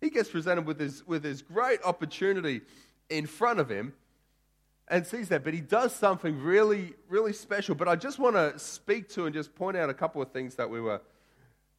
He 0.02 0.10
gets 0.10 0.30
presented 0.30 0.66
with 0.66 0.80
this, 0.80 1.06
with 1.06 1.24
this 1.24 1.42
great 1.42 1.80
opportunity 1.84 2.62
in 3.10 3.28
front 3.28 3.60
of 3.60 3.70
him 3.70 3.94
and 4.88 5.06
sees 5.06 5.30
that. 5.30 5.44
But 5.44 5.54
he 5.54 5.62
does 5.62 5.96
something 5.96 6.42
really, 6.42 6.96
really 7.08 7.34
special. 7.34 7.76
But 7.76 7.88
I 7.88 7.96
just 7.96 8.18
want 8.20 8.36
to 8.36 8.58
speak 8.58 9.08
to 9.10 9.26
and 9.28 9.34
just 9.34 9.56
point 9.56 9.78
out 9.78 9.90
a 9.90 9.94
couple 9.94 10.22
of 10.22 10.32
things 10.32 10.56
that 10.56 10.70
we 10.70 10.82
were 10.82 11.02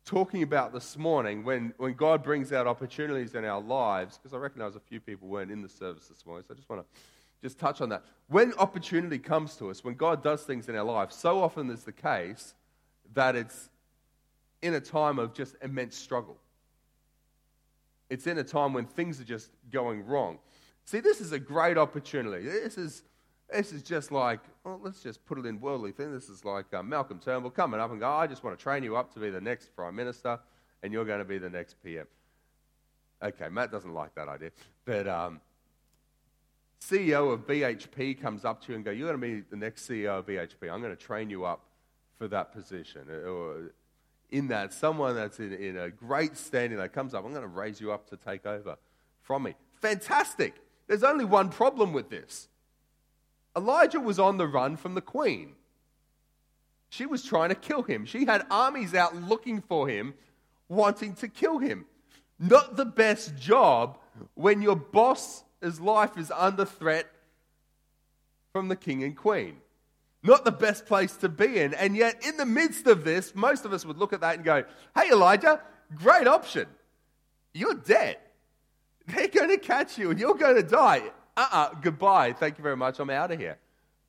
talking 0.05 0.43
about 0.43 0.73
this 0.73 0.97
morning 0.97 1.45
when, 1.45 1.75
when 1.77 1.95
God 1.95 2.23
brings 2.23 2.53
out 2.53 2.67
opportunities 2.67 3.35
in 3.35 3.45
our 3.45 3.61
lives, 3.61 4.19
because 4.19 4.35
I 4.35 4.39
recognize 4.39 4.77
a 4.77 4.81
few 4.81 5.01
people 5.01 5.29
weren't 5.29 5.51
in 5.51 5.61
the 5.61 5.69
service 5.69 6.07
this 6.09 6.25
morning. 6.25 6.45
So 6.47 6.55
I 6.55 6.57
just 6.57 6.69
want 6.69 6.83
to 6.83 7.01
just 7.43 7.59
touch 7.59 7.81
on 7.81 7.89
that. 7.89 8.05
When 8.29 8.55
opportunity 8.55 9.19
comes 9.19 9.57
to 9.57 9.71
us, 9.71 9.83
when 9.83 9.95
God 9.95 10.23
does 10.23 10.43
things 10.43 10.69
in 10.69 10.77
our 10.77 10.85
life, 10.85 11.13
so 11.13 11.43
often 11.43 11.71
is 11.71 11.85
the 11.85 11.93
case 11.93 12.55
that 13.15 13.37
it's 13.37 13.69
in 14.63 14.75
a 14.75 14.81
time 14.81 15.19
of 15.19 15.35
just 15.35 15.57
immense 15.61 15.97
struggle. 15.97 16.37
It's 18.13 18.27
in 18.27 18.37
a 18.37 18.45
time 18.45 18.75
when 18.75 18.85
things 18.85 19.19
are 19.23 19.25
just 19.25 19.49
going 19.71 20.05
wrong. 20.05 20.39
See, 20.85 21.01
this 21.01 21.23
is 21.23 21.33
a 21.33 21.39
great 21.39 21.79
opportunity. 21.79 22.45
This 22.45 22.77
is, 22.77 23.05
this 23.51 23.73
is 23.73 23.83
just 23.83 24.13
like, 24.13 24.41
well, 24.65 24.79
let's 24.83 25.03
just 25.03 25.25
put 25.25 25.39
it 25.39 25.47
in 25.47 25.59
worldly 25.59 25.93
thing. 25.93 26.13
This 26.13 26.29
is 26.29 26.45
like 26.45 26.67
uh, 26.75 26.83
Malcolm 26.83 27.19
Turnbull 27.19 27.51
coming 27.51 27.81
up 27.81 27.91
and 27.91 28.01
go, 28.01 28.11
I 28.11 28.27
just 28.27 28.45
want 28.45 28.59
to 28.59 28.63
train 28.63 28.83
you 28.83 28.99
up 28.99 29.15
to 29.15 29.19
be 29.19 29.31
the 29.31 29.41
next 29.41 29.75
Prime 29.75 29.97
Minister, 29.97 30.39
and 30.83 30.93
you're 30.93 31.07
going 31.07 31.21
to 31.21 31.25
be 31.25 31.39
the 31.39 31.49
next 31.49 31.83
PM. 31.83 32.07
Okay, 33.23 33.49
Matt 33.49 33.73
doesn't 33.73 33.95
like 33.95 34.15
that 34.17 34.29
idea. 34.29 34.51
But 34.85 35.09
um, 35.09 35.41
CEO 36.83 37.33
of 37.33 37.47
BHP 37.47 38.21
comes 38.21 38.45
up 38.45 38.61
to 38.67 38.73
you 38.73 38.77
and 38.77 38.85
go, 38.85 38.91
You're 38.91 39.09
going 39.09 39.19
to 39.19 39.41
be 39.41 39.43
the 39.49 39.57
next 39.57 39.89
CEO 39.89 40.19
of 40.19 40.27
BHP. 40.27 40.71
I'm 40.71 40.83
going 40.83 40.95
to 40.95 41.03
train 41.03 41.31
you 41.31 41.47
up 41.47 41.65
for 42.19 42.29
that 42.29 42.53
position. 42.53 43.07
In 44.33 44.49
that, 44.49 44.73
someone 44.73 45.15
that's 45.15 45.39
in, 45.39 45.53
in 45.53 45.77
a 45.77 45.91
great 45.91 46.37
standing 46.37 46.79
that 46.79 46.93
comes 46.93 47.15
up, 47.15 47.25
I'm 47.25 47.31
going 47.31 47.43
to 47.43 47.49
raise 47.49 47.81
you 47.81 47.93
up 47.93 48.09
to 48.11 48.17
take 48.17 48.47
over 48.47 48.77
from 49.21 49.45
me. 49.45 49.55
Fantastic. 49.81 50.55
There's 50.89 51.05
only 51.05 51.25
one 51.25 51.51
problem 51.51 51.93
with 51.93 52.11
this 52.11 52.49
Elijah 53.57 54.01
was 54.01 54.19
on 54.19 54.39
the 54.39 54.47
run 54.47 54.77
from 54.77 54.95
the 54.95 55.01
queen. 55.01 55.53
She 56.89 57.07
was 57.07 57.23
trying 57.23 57.51
to 57.51 57.55
kill 57.55 57.83
him. 57.83 58.05
She 58.05 58.27
had 58.27 58.45
armies 58.51 58.95
out 58.95 59.17
looking 59.17 59.63
for 59.63 59.89
him, 59.89 60.15
wanting 60.69 61.15
to 61.17 61.29
kill 61.29 61.59
him. 61.59 61.87
Not 62.39 62.77
the 62.77 62.85
best 62.85 63.37
job 63.37 63.99
when 64.35 64.61
your 64.61 64.77
boss's 64.77 65.81
life 65.81 66.19
is 66.19 66.31
under 66.31 66.65
threat 66.65 67.07
from 68.53 68.69
the 68.69 68.77
king 68.77 69.03
and 69.05 69.17
queen. 69.17 69.62
Not 70.23 70.45
the 70.45 70.53
best 70.53 70.87
place 70.87 71.17
to 71.17 71.29
be 71.29 71.59
in. 71.59 71.75
And 71.75 71.97
yet, 71.97 72.25
in 72.25 72.37
the 72.37 72.47
midst 72.47 72.87
of 72.87 73.05
this, 73.05 73.35
most 73.35 73.65
of 73.65 73.73
us 73.73 73.85
would 73.85 73.99
look 73.99 74.13
at 74.13 74.21
that 74.21 74.37
and 74.37 74.45
go, 74.45 74.65
Hey, 74.95 75.11
Elijah, 75.11 75.61
great 75.95 76.27
option. 76.27 76.67
You're 77.53 77.75
dead. 77.75 78.19
They're 79.07 79.29
going 79.29 79.49
to 79.49 79.59
catch 79.59 79.99
you 79.99 80.11
and 80.11 80.21
you're 80.21 80.35
going 80.35 80.57
to 80.57 80.63
die. 80.63 81.03
Uh 81.37 81.41
uh-uh, 81.41 81.57
uh 81.57 81.75
goodbye. 81.81 82.33
Thank 82.35 82.59
you 82.59 82.63
very 82.63 82.77
much. 82.77 83.01
I'm 83.01 83.11
out 83.11 83.33
of 83.33 83.39
here. 83.39 83.59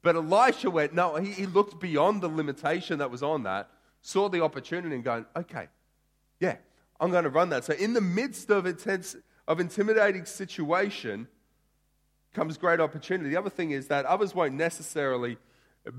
But 0.03 0.15
Elisha 0.15 0.69
went, 0.69 0.93
No, 0.93 1.15
he, 1.15 1.31
he 1.31 1.45
looked 1.47 1.79
beyond 1.79 2.21
the 2.21 2.27
limitation 2.27 2.99
that 2.99 3.09
was 3.09 3.23
on 3.23 3.43
that, 3.43 3.69
saw 4.01 4.29
the 4.29 4.43
opportunity 4.43 4.93
and 4.93 5.03
going, 5.03 5.25
Okay, 5.35 5.67
yeah, 6.39 6.57
I'm 6.99 7.09
going 7.09 7.23
to 7.23 7.29
run 7.29 7.49
that. 7.49 7.63
So, 7.63 7.73
in 7.73 7.93
the 7.93 8.01
midst 8.01 8.51
of 8.51 8.65
intense, 8.65 9.15
of 9.47 9.59
intimidating 9.59 10.25
situation, 10.25 11.27
comes 12.33 12.57
great 12.57 12.79
opportunity. 12.79 13.29
The 13.29 13.37
other 13.37 13.49
thing 13.49 13.71
is 13.71 13.87
that 13.87 14.05
others 14.05 14.35
won't 14.35 14.53
necessarily 14.55 15.37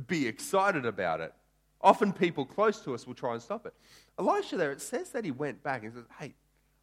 be 0.06 0.26
excited 0.26 0.86
about 0.86 1.20
it. 1.20 1.32
Often 1.80 2.14
people 2.14 2.46
close 2.46 2.80
to 2.80 2.94
us 2.94 3.06
will 3.06 3.14
try 3.14 3.34
and 3.34 3.42
stop 3.42 3.66
it. 3.66 3.74
Elisha, 4.18 4.56
there, 4.56 4.72
it 4.72 4.80
says 4.80 5.10
that 5.10 5.24
he 5.24 5.30
went 5.30 5.62
back 5.62 5.84
and 5.84 5.92
says, 5.92 6.04
Hey, 6.18 6.34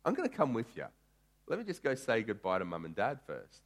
I'm 0.05 0.13
going 0.13 0.29
to 0.29 0.35
come 0.35 0.53
with 0.53 0.75
you. 0.75 0.85
Let 1.47 1.59
me 1.59 1.65
just 1.65 1.83
go 1.83 1.95
say 1.95 2.21
goodbye 2.21 2.59
to 2.59 2.65
mum 2.65 2.85
and 2.85 2.95
dad 2.95 3.19
first. 3.25 3.61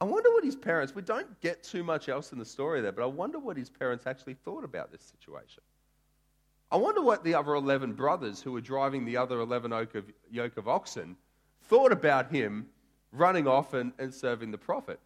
I 0.00 0.04
wonder 0.04 0.30
what 0.30 0.44
his 0.44 0.56
parents, 0.56 0.94
we 0.94 1.02
don't 1.02 1.40
get 1.40 1.62
too 1.62 1.82
much 1.82 2.08
else 2.08 2.32
in 2.32 2.38
the 2.38 2.44
story 2.44 2.80
there, 2.80 2.92
but 2.92 3.02
I 3.02 3.06
wonder 3.06 3.38
what 3.38 3.56
his 3.56 3.70
parents 3.70 4.06
actually 4.06 4.34
thought 4.34 4.62
about 4.62 4.92
this 4.92 5.02
situation. 5.02 5.62
I 6.70 6.76
wonder 6.76 7.00
what 7.00 7.24
the 7.24 7.34
other 7.34 7.54
11 7.54 7.94
brothers 7.94 8.42
who 8.42 8.52
were 8.52 8.60
driving 8.60 9.04
the 9.04 9.16
other 9.16 9.40
11 9.40 9.72
yoke 10.30 10.56
of, 10.56 10.68
oxen 10.68 11.16
thought 11.62 11.92
about 11.92 12.30
him 12.30 12.66
running 13.12 13.46
off 13.46 13.72
and, 13.72 13.92
and 13.98 14.12
serving 14.12 14.50
the 14.50 14.58
prophet. 14.58 15.00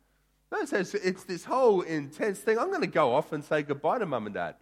No, 0.53 0.65
so 0.65 0.79
it's 0.79 1.25
this 1.25 1.45
whole 1.45 1.83
intense 1.83 2.41
thing. 2.41 2.59
I'm 2.59 2.69
going 2.69 2.81
to 2.81 2.87
go 2.87 3.15
off 3.15 3.33
and 3.33 3.45
say 3.45 3.63
goodbye 3.63 3.99
to 3.99 4.07
mum 4.07 4.27
and 4.27 4.35
dad. 4.35 4.57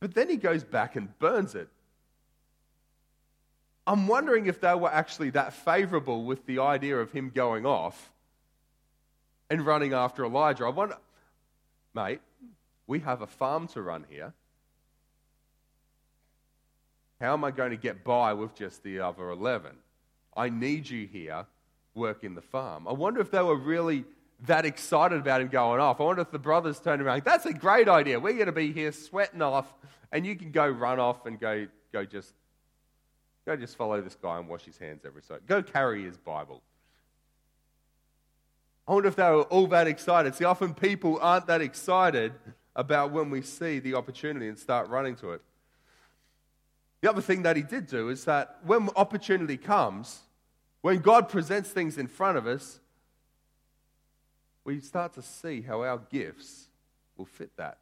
But 0.00 0.14
then 0.14 0.28
he 0.28 0.36
goes 0.36 0.62
back 0.62 0.94
and 0.96 1.18
burns 1.18 1.54
it. 1.54 1.68
I'm 3.86 4.06
wondering 4.06 4.46
if 4.46 4.60
they 4.60 4.74
were 4.74 4.92
actually 4.92 5.30
that 5.30 5.54
favorable 5.54 6.24
with 6.24 6.44
the 6.44 6.58
idea 6.58 6.98
of 6.98 7.10
him 7.10 7.30
going 7.34 7.64
off 7.64 8.12
and 9.48 9.64
running 9.64 9.94
after 9.94 10.26
Elijah. 10.26 10.66
I 10.66 10.68
wonder, 10.68 10.98
mate, 11.94 12.20
we 12.86 12.98
have 13.00 13.22
a 13.22 13.26
farm 13.26 13.66
to 13.68 13.80
run 13.80 14.04
here. 14.10 14.34
How 17.18 17.32
am 17.32 17.44
I 17.44 17.50
going 17.50 17.70
to 17.70 17.78
get 17.78 18.04
by 18.04 18.34
with 18.34 18.54
just 18.54 18.82
the 18.82 19.00
other 19.00 19.30
11? 19.30 19.72
I 20.36 20.50
need 20.50 20.88
you 20.88 21.06
here 21.06 21.46
working 21.94 22.34
the 22.34 22.42
farm. 22.42 22.86
I 22.86 22.92
wonder 22.92 23.20
if 23.20 23.30
they 23.30 23.42
were 23.42 23.56
really 23.56 24.04
that 24.46 24.64
excited 24.64 25.18
about 25.18 25.40
him 25.40 25.48
going 25.48 25.80
off. 25.80 26.00
I 26.00 26.04
wonder 26.04 26.22
if 26.22 26.30
the 26.30 26.38
brothers 26.38 26.78
turned 26.78 27.02
around, 27.02 27.24
that's 27.24 27.46
a 27.46 27.52
great 27.52 27.88
idea. 27.88 28.20
We're 28.20 28.34
going 28.34 28.46
to 28.46 28.52
be 28.52 28.72
here 28.72 28.92
sweating 28.92 29.42
off, 29.42 29.72
and 30.12 30.24
you 30.24 30.36
can 30.36 30.52
go 30.52 30.68
run 30.68 31.00
off 31.00 31.26
and 31.26 31.38
go, 31.40 31.66
go 31.92 32.04
just 32.04 32.34
go 33.44 33.56
just 33.56 33.76
follow 33.76 34.00
this 34.02 34.14
guy 34.14 34.38
and 34.38 34.46
wash 34.46 34.64
his 34.64 34.76
hands 34.76 35.02
every 35.06 35.22
so. 35.22 35.38
Go 35.46 35.62
carry 35.62 36.04
his 36.04 36.18
Bible. 36.18 36.62
I 38.86 38.92
wonder 38.92 39.08
if 39.08 39.16
they 39.16 39.22
were 39.22 39.42
all 39.44 39.66
that 39.68 39.86
excited. 39.86 40.34
See, 40.34 40.44
often 40.44 40.74
people 40.74 41.18
aren't 41.20 41.46
that 41.46 41.60
excited 41.60 42.32
about 42.76 43.10
when 43.10 43.30
we 43.30 43.42
see 43.42 43.80
the 43.80 43.94
opportunity 43.94 44.48
and 44.48 44.58
start 44.58 44.88
running 44.88 45.16
to 45.16 45.32
it. 45.32 45.42
The 47.00 47.10
other 47.10 47.20
thing 47.20 47.42
that 47.42 47.56
he 47.56 47.62
did 47.62 47.86
do 47.86 48.08
is 48.08 48.24
that 48.24 48.58
when 48.64 48.88
opportunity 48.96 49.56
comes, 49.56 50.20
when 50.82 50.98
God 50.98 51.28
presents 51.28 51.70
things 51.70 51.96
in 51.96 52.06
front 52.06 52.38
of 52.38 52.46
us, 52.46 52.80
we 54.68 54.80
start 54.80 55.14
to 55.14 55.22
see 55.22 55.62
how 55.62 55.82
our 55.82 55.96
gifts 56.10 56.68
will 57.16 57.24
fit 57.24 57.50
that. 57.56 57.78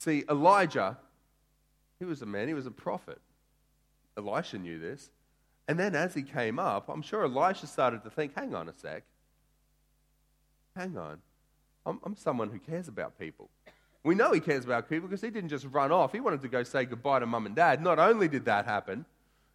See, 0.00 0.24
Elijah, 0.28 0.98
he 2.00 2.04
was 2.04 2.20
a 2.20 2.26
man, 2.26 2.48
he 2.48 2.54
was 2.54 2.66
a 2.66 2.72
prophet. 2.72 3.20
Elisha 4.18 4.58
knew 4.58 4.80
this. 4.80 5.10
And 5.68 5.78
then 5.78 5.94
as 5.94 6.14
he 6.14 6.22
came 6.22 6.58
up, 6.58 6.88
I'm 6.88 7.00
sure 7.00 7.22
Elisha 7.22 7.68
started 7.68 8.02
to 8.02 8.10
think, 8.10 8.34
hang 8.34 8.56
on 8.56 8.68
a 8.68 8.72
sec. 8.72 9.04
Hang 10.74 10.98
on. 10.98 11.18
I'm, 11.86 12.00
I'm 12.02 12.16
someone 12.16 12.50
who 12.50 12.58
cares 12.58 12.88
about 12.88 13.16
people. 13.16 13.48
We 14.02 14.16
know 14.16 14.32
he 14.32 14.40
cares 14.40 14.64
about 14.64 14.88
people 14.90 15.08
because 15.08 15.22
he 15.22 15.30
didn't 15.30 15.50
just 15.50 15.66
run 15.66 15.92
off. 15.92 16.10
He 16.10 16.18
wanted 16.18 16.42
to 16.42 16.48
go 16.48 16.64
say 16.64 16.86
goodbye 16.86 17.20
to 17.20 17.26
mum 17.26 17.46
and 17.46 17.54
dad. 17.54 17.80
Not 17.80 18.00
only 18.00 18.26
did 18.26 18.46
that 18.46 18.64
happen, 18.64 19.04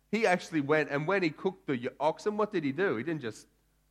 he 0.10 0.26
actually 0.26 0.62
went 0.62 0.90
and 0.90 1.06
when 1.06 1.22
he 1.22 1.32
cooked 1.32 1.68
the 1.68 1.92
oxen, 2.00 2.38
what 2.38 2.54
did 2.54 2.64
he 2.64 2.72
do? 2.72 2.96
He 2.96 3.04
didn't 3.04 3.24
just 3.24 3.46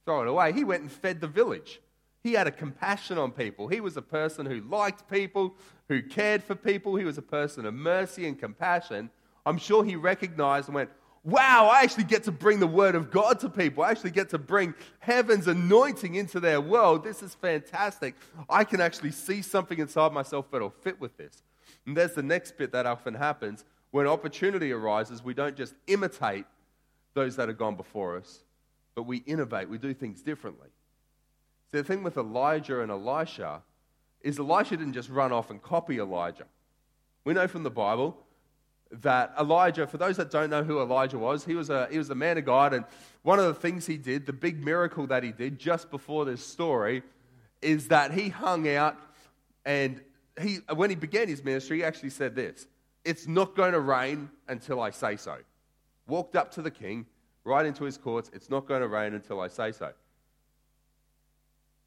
throw 0.08 0.22
it 0.22 0.28
away. 0.28 0.54
He 0.54 0.64
went 0.64 0.80
and 0.80 0.90
fed 0.90 1.20
the 1.20 1.26
village. 1.26 1.82
He 2.22 2.32
had 2.32 2.46
a 2.46 2.50
compassion 2.50 3.18
on 3.18 3.30
people. 3.30 3.68
He 3.68 3.82
was 3.82 3.98
a 3.98 4.02
person 4.02 4.46
who 4.46 4.62
liked 4.62 5.06
people, 5.10 5.54
who 5.90 6.00
cared 6.00 6.42
for 6.42 6.54
people. 6.54 6.96
He 6.96 7.04
was 7.04 7.18
a 7.18 7.22
person 7.22 7.66
of 7.66 7.74
mercy 7.74 8.26
and 8.26 8.38
compassion. 8.38 9.10
I'm 9.44 9.58
sure 9.58 9.84
he 9.84 9.96
recognized 9.96 10.68
and 10.68 10.74
went, 10.74 10.88
Wow, 11.24 11.68
I 11.70 11.82
actually 11.82 12.04
get 12.04 12.22
to 12.24 12.32
bring 12.32 12.58
the 12.58 12.66
word 12.66 12.94
of 12.94 13.10
God 13.10 13.38
to 13.40 13.50
people. 13.50 13.84
I 13.84 13.90
actually 13.90 14.12
get 14.12 14.30
to 14.30 14.38
bring 14.38 14.72
heaven's 15.00 15.46
anointing 15.46 16.14
into 16.14 16.40
their 16.40 16.58
world. 16.58 17.04
This 17.04 17.22
is 17.22 17.34
fantastic. 17.34 18.14
I 18.48 18.64
can 18.64 18.80
actually 18.80 19.10
see 19.10 19.42
something 19.42 19.78
inside 19.78 20.12
myself 20.14 20.50
that'll 20.50 20.70
fit 20.70 20.98
with 20.98 21.18
this. 21.18 21.42
And 21.84 21.94
there's 21.94 22.14
the 22.14 22.22
next 22.22 22.56
bit 22.56 22.72
that 22.72 22.86
often 22.86 23.12
happens. 23.12 23.66
When 23.90 24.06
opportunity 24.06 24.72
arises, 24.72 25.22
we 25.22 25.34
don't 25.34 25.54
just 25.54 25.74
imitate 25.86 26.46
those 27.12 27.36
that 27.36 27.48
have 27.48 27.58
gone 27.58 27.74
before 27.74 28.16
us, 28.16 28.44
but 28.98 29.04
we 29.04 29.18
innovate, 29.18 29.68
we 29.68 29.78
do 29.78 29.94
things 29.94 30.22
differently. 30.22 30.66
See, 31.70 31.78
the 31.78 31.84
thing 31.84 32.02
with 32.02 32.16
Elijah 32.16 32.80
and 32.80 32.90
Elisha 32.90 33.62
is 34.22 34.40
Elisha 34.40 34.76
didn't 34.76 34.94
just 34.94 35.08
run 35.08 35.30
off 35.30 35.50
and 35.50 35.62
copy 35.62 36.00
Elijah. 36.00 36.46
We 37.24 37.32
know 37.32 37.46
from 37.46 37.62
the 37.62 37.70
Bible 37.70 38.16
that 38.90 39.32
Elijah, 39.38 39.86
for 39.86 39.98
those 39.98 40.16
that 40.16 40.32
don't 40.32 40.50
know 40.50 40.64
who 40.64 40.80
Elijah 40.80 41.16
was, 41.16 41.44
he 41.44 41.54
was, 41.54 41.70
a, 41.70 41.86
he 41.92 41.96
was 41.96 42.10
a 42.10 42.16
man 42.16 42.38
of 42.38 42.44
God. 42.44 42.74
And 42.74 42.84
one 43.22 43.38
of 43.38 43.44
the 43.44 43.54
things 43.54 43.86
he 43.86 43.98
did, 43.98 44.26
the 44.26 44.32
big 44.32 44.64
miracle 44.64 45.06
that 45.06 45.22
he 45.22 45.30
did 45.30 45.60
just 45.60 45.92
before 45.92 46.24
this 46.24 46.44
story, 46.44 47.04
is 47.62 47.86
that 47.86 48.10
he 48.10 48.30
hung 48.30 48.68
out 48.68 48.96
and 49.64 50.00
he, 50.40 50.56
when 50.74 50.90
he 50.90 50.96
began 50.96 51.28
his 51.28 51.44
ministry, 51.44 51.76
he 51.76 51.84
actually 51.84 52.10
said 52.10 52.34
this 52.34 52.66
It's 53.04 53.28
not 53.28 53.54
going 53.54 53.74
to 53.74 53.80
rain 53.80 54.28
until 54.48 54.80
I 54.80 54.90
say 54.90 55.14
so. 55.14 55.36
Walked 56.08 56.34
up 56.34 56.50
to 56.54 56.62
the 56.62 56.72
king, 56.72 57.06
right 57.44 57.64
into 57.66 57.84
his 57.84 57.96
courts. 57.96 58.30
It's 58.32 58.50
not 58.50 58.66
going 58.66 58.82
to 58.82 58.88
rain 58.88 59.14
until 59.14 59.40
I 59.40 59.48
say 59.48 59.72
so. 59.72 59.92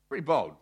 Pretty 0.09 0.25
bold. 0.25 0.53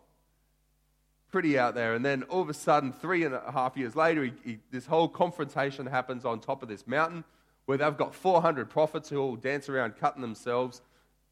Pretty 1.32 1.58
out 1.58 1.74
there. 1.74 1.94
And 1.94 2.04
then 2.04 2.24
all 2.24 2.42
of 2.42 2.48
a 2.48 2.54
sudden, 2.54 2.92
three 2.92 3.24
and 3.24 3.34
a 3.34 3.50
half 3.52 3.76
years 3.76 3.96
later, 3.96 4.24
he, 4.24 4.32
he, 4.44 4.58
this 4.70 4.86
whole 4.86 5.08
confrontation 5.08 5.86
happens 5.86 6.24
on 6.24 6.40
top 6.40 6.62
of 6.62 6.68
this 6.68 6.86
mountain 6.86 7.24
where 7.66 7.78
they've 7.78 7.96
got 7.96 8.14
400 8.14 8.68
prophets 8.68 9.08
who 9.08 9.18
all 9.18 9.36
dance 9.36 9.68
around 9.68 9.96
cutting 9.96 10.22
themselves, 10.22 10.82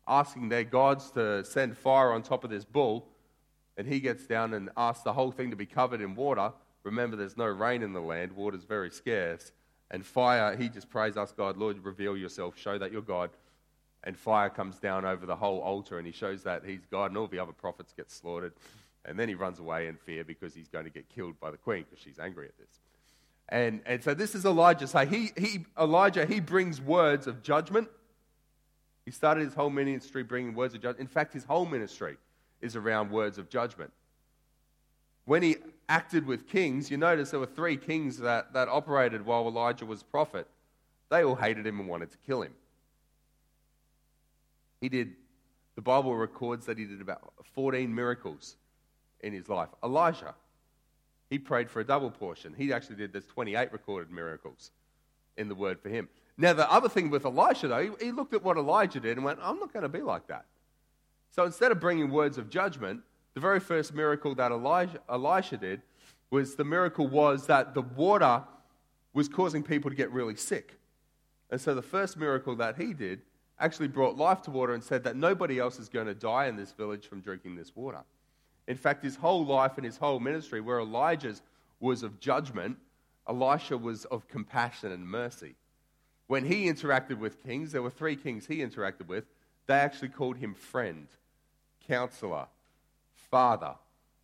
asking 0.07 0.49
their 0.49 0.65
gods 0.65 1.11
to 1.13 1.45
send 1.45 1.77
fire 1.77 2.13
on 2.13 2.23
top 2.23 2.45
of 2.45 2.51
this 2.51 2.65
bull. 2.65 3.07
And 3.77 3.87
he 3.87 4.01
gets 4.01 4.27
down 4.27 4.55
and 4.55 4.71
asks 4.77 5.05
the 5.05 5.13
whole 5.13 5.31
thing 5.31 5.51
to 5.51 5.57
be 5.57 5.67
covered 5.67 6.01
in 6.01 6.15
water. 6.15 6.53
Remember, 6.85 7.17
there's 7.17 7.37
no 7.37 7.47
rain 7.47 7.83
in 7.83 7.93
the 7.93 8.01
land, 8.01 8.33
water's 8.33 8.65
very 8.65 8.91
scarce. 8.91 9.53
And 9.91 10.05
fire, 10.05 10.57
he 10.57 10.69
just 10.69 10.91
prays 10.91 11.17
us, 11.17 11.33
God, 11.33 11.57
Lord, 11.57 11.85
reveal 11.85 12.17
yourself, 12.17 12.59
show 12.59 12.79
that 12.79 12.93
you're 12.93 13.03
God 13.03 13.31
and 14.05 14.17
fire 14.17 14.49
comes 14.49 14.79
down 14.79 15.05
over 15.05 15.27
the 15.27 15.37
whole 15.37 15.61
altar, 15.61 15.99
and 15.99 16.07
he 16.07 16.13
shows 16.13 16.45
that 16.45 16.65
he's 16.65 16.87
God, 16.91 17.11
and 17.11 17.19
all 17.19 17.27
the 17.27 17.39
other 17.39 17.53
prophets 17.53 17.93
get 17.97 18.11
slaughtered. 18.11 18.53
And 19.05 19.19
then 19.19 19.29
he 19.29 19.35
runs 19.35 19.59
away 19.59 19.87
in 19.87 19.97
fear 19.97 20.25
because 20.25 20.55
he's 20.55 20.69
going 20.69 20.85
to 20.85 20.91
get 20.91 21.09
killed 21.09 21.41
by 21.41 21.51
the 21.51 21.57
queen 21.57 21.85
because 21.89 22.03
she's 22.03 22.19
angry 22.19 22.47
at 22.47 22.59
this. 22.59 22.81
And, 23.49 23.81
and 23.87 24.03
so 24.05 24.13
this 24.13 24.35
is 24.35 24.45
Elijah. 24.45 24.87
So 24.87 25.07
he, 25.07 25.31
he, 25.37 25.65
Elijah, 25.79 26.27
he 26.27 26.41
brings 26.41 26.81
words 26.81 27.27
of 27.27 27.43
judgment. 27.43 27.89
He 29.07 29.11
started 29.11 29.45
his 29.45 29.55
whole 29.55 29.71
ministry 29.71 30.23
bringing 30.23 30.55
words 30.55 30.75
of 30.75 30.83
judgment. 30.83 31.01
In 31.01 31.07
fact, 31.07 31.33
his 31.33 31.45
whole 31.45 31.65
ministry 31.65 32.19
is 32.61 32.77
around 32.77 33.11
words 33.11 33.39
of 33.39 33.49
judgment. 33.49 33.91
When 35.25 35.43
he 35.43 35.57
acted 35.89 36.27
with 36.27 36.47
kings, 36.47 36.91
you 36.91 36.99
notice 36.99 37.31
there 37.31 37.41
were 37.41 37.47
three 37.47 37.79
kings 37.79 38.19
that, 38.19 38.53
that 38.53 38.69
operated 38.69 39.25
while 39.25 39.47
Elijah 39.47 39.87
was 39.87 40.03
prophet. 40.03 40.47
They 41.11 41.25
all 41.25 41.37
hated 41.37 41.67
him 41.67 41.81
and 41.81 41.89
wanted 41.89 42.11
to 42.11 42.19
kill 42.27 42.43
him. 42.43 42.53
He 44.81 44.89
did, 44.89 45.15
the 45.75 45.83
Bible 45.83 46.15
records 46.15 46.67
that 46.67 46.79
he 46.79 46.85
did 46.85 47.01
about 47.01 47.33
14 47.55 47.93
miracles 47.93 48.57
in 49.21 49.33
his 49.33 49.49
life. 49.49 49.69
Elijah, 49.83 50.35
he 51.31 51.39
prayed 51.39 51.71
for 51.71 51.81
a 51.81 51.85
double 51.85 52.11
portion. 52.11 52.55
He 52.57 52.73
actually 52.73 52.97
did, 52.97 53.13
there's 53.13 53.27
28 53.27 53.73
recorded 53.73 54.11
miracles. 54.11 54.71
in 55.37 55.49
the 55.49 55.55
word 55.55 55.81
for 55.81 55.89
him. 55.89 56.09
Now, 56.37 56.53
the 56.53 56.71
other 56.71 56.89
thing 56.89 57.11
with 57.11 57.25
Elisha, 57.25 57.69
though, 57.69 57.83
he, 57.83 58.07
he 58.07 58.13
looked 58.13 58.35
at 58.35 58.43
what 58.43 58.57
Elijah 58.57 59.01
did 59.01 59.17
and 59.17 59.25
went, 59.25 59.39
I'm 59.43 59.59
not 59.59 59.73
going 59.73 59.85
to 59.85 59.89
be 59.89 60.03
like 60.03 60.27
that. 60.29 60.47
So 61.31 61.45
instead 61.45 61.73
of 61.73 61.81
bringing 61.81 62.11
words 62.11 62.39
of 62.39 62.51
judgment, 62.51 63.01
the 63.35 63.41
very 63.41 63.61
first 63.61 63.95
miracle 63.95 64.35
that 64.35 64.51
Elijah, 64.51 65.01
Elisha 65.09 65.57
did 65.57 65.83
was 66.31 66.57
the 66.57 66.65
miracle 66.65 67.07
was 67.07 67.47
that 67.47 67.75
the 67.75 67.83
water 67.83 68.43
was 69.15 69.29
causing 69.29 69.63
people 69.63 69.91
to 69.91 69.97
get 69.97 70.11
really 70.13 70.37
sick. 70.37 70.75
And 71.51 71.61
so 71.61 71.75
the 71.75 71.83
first 71.83 72.17
miracle 72.17 72.57
that 72.57 72.77
he 72.77 72.93
did 72.93 73.23
actually 73.61 73.89
brought 73.89 74.17
life 74.17 74.43
to 74.43 74.51
water 74.51 74.75
and 74.75 74.83
said 74.83 75.05
that 75.05 75.17
nobody 75.17 75.59
else 75.59 75.79
is 75.79 75.89
going 75.89 76.07
to 76.07 76.15
die 76.15 76.47
in 76.47 76.57
this 76.57 76.73
village 76.73 77.07
from 77.07 77.21
drinking 77.21 77.57
this 77.57 77.75
water. 77.75 78.01
In 78.67 78.77
fact, 78.77 79.03
his 79.03 79.17
whole 79.17 79.45
life 79.45 79.73
and 79.77 79.85
his 79.85 79.97
whole 79.97 80.21
ministry, 80.21 80.61
where 80.61 80.79
Elijah's 80.79 81.43
was 81.81 82.03
of 82.03 82.21
judgment, 82.21 82.77
Elisha 83.29 83.77
was 83.77 84.05
of 84.07 84.29
compassion 84.29 84.93
and 84.93 85.07
mercy. 85.07 85.55
When 86.27 86.45
he 86.45 86.67
interacted 86.67 87.19
with 87.19 87.43
kings, 87.43 87.73
there 87.73 87.83
were 87.83 87.91
three 87.91 88.17
kings 88.17 88.47
he 88.47 88.59
interacted 88.59 89.07
with, 89.07 89.25
they 89.67 89.75
actually 89.75 90.09
called 90.09 90.37
him 90.37 90.55
friend, 90.55 91.09
counselor, 91.87 92.47
father. 93.31 93.75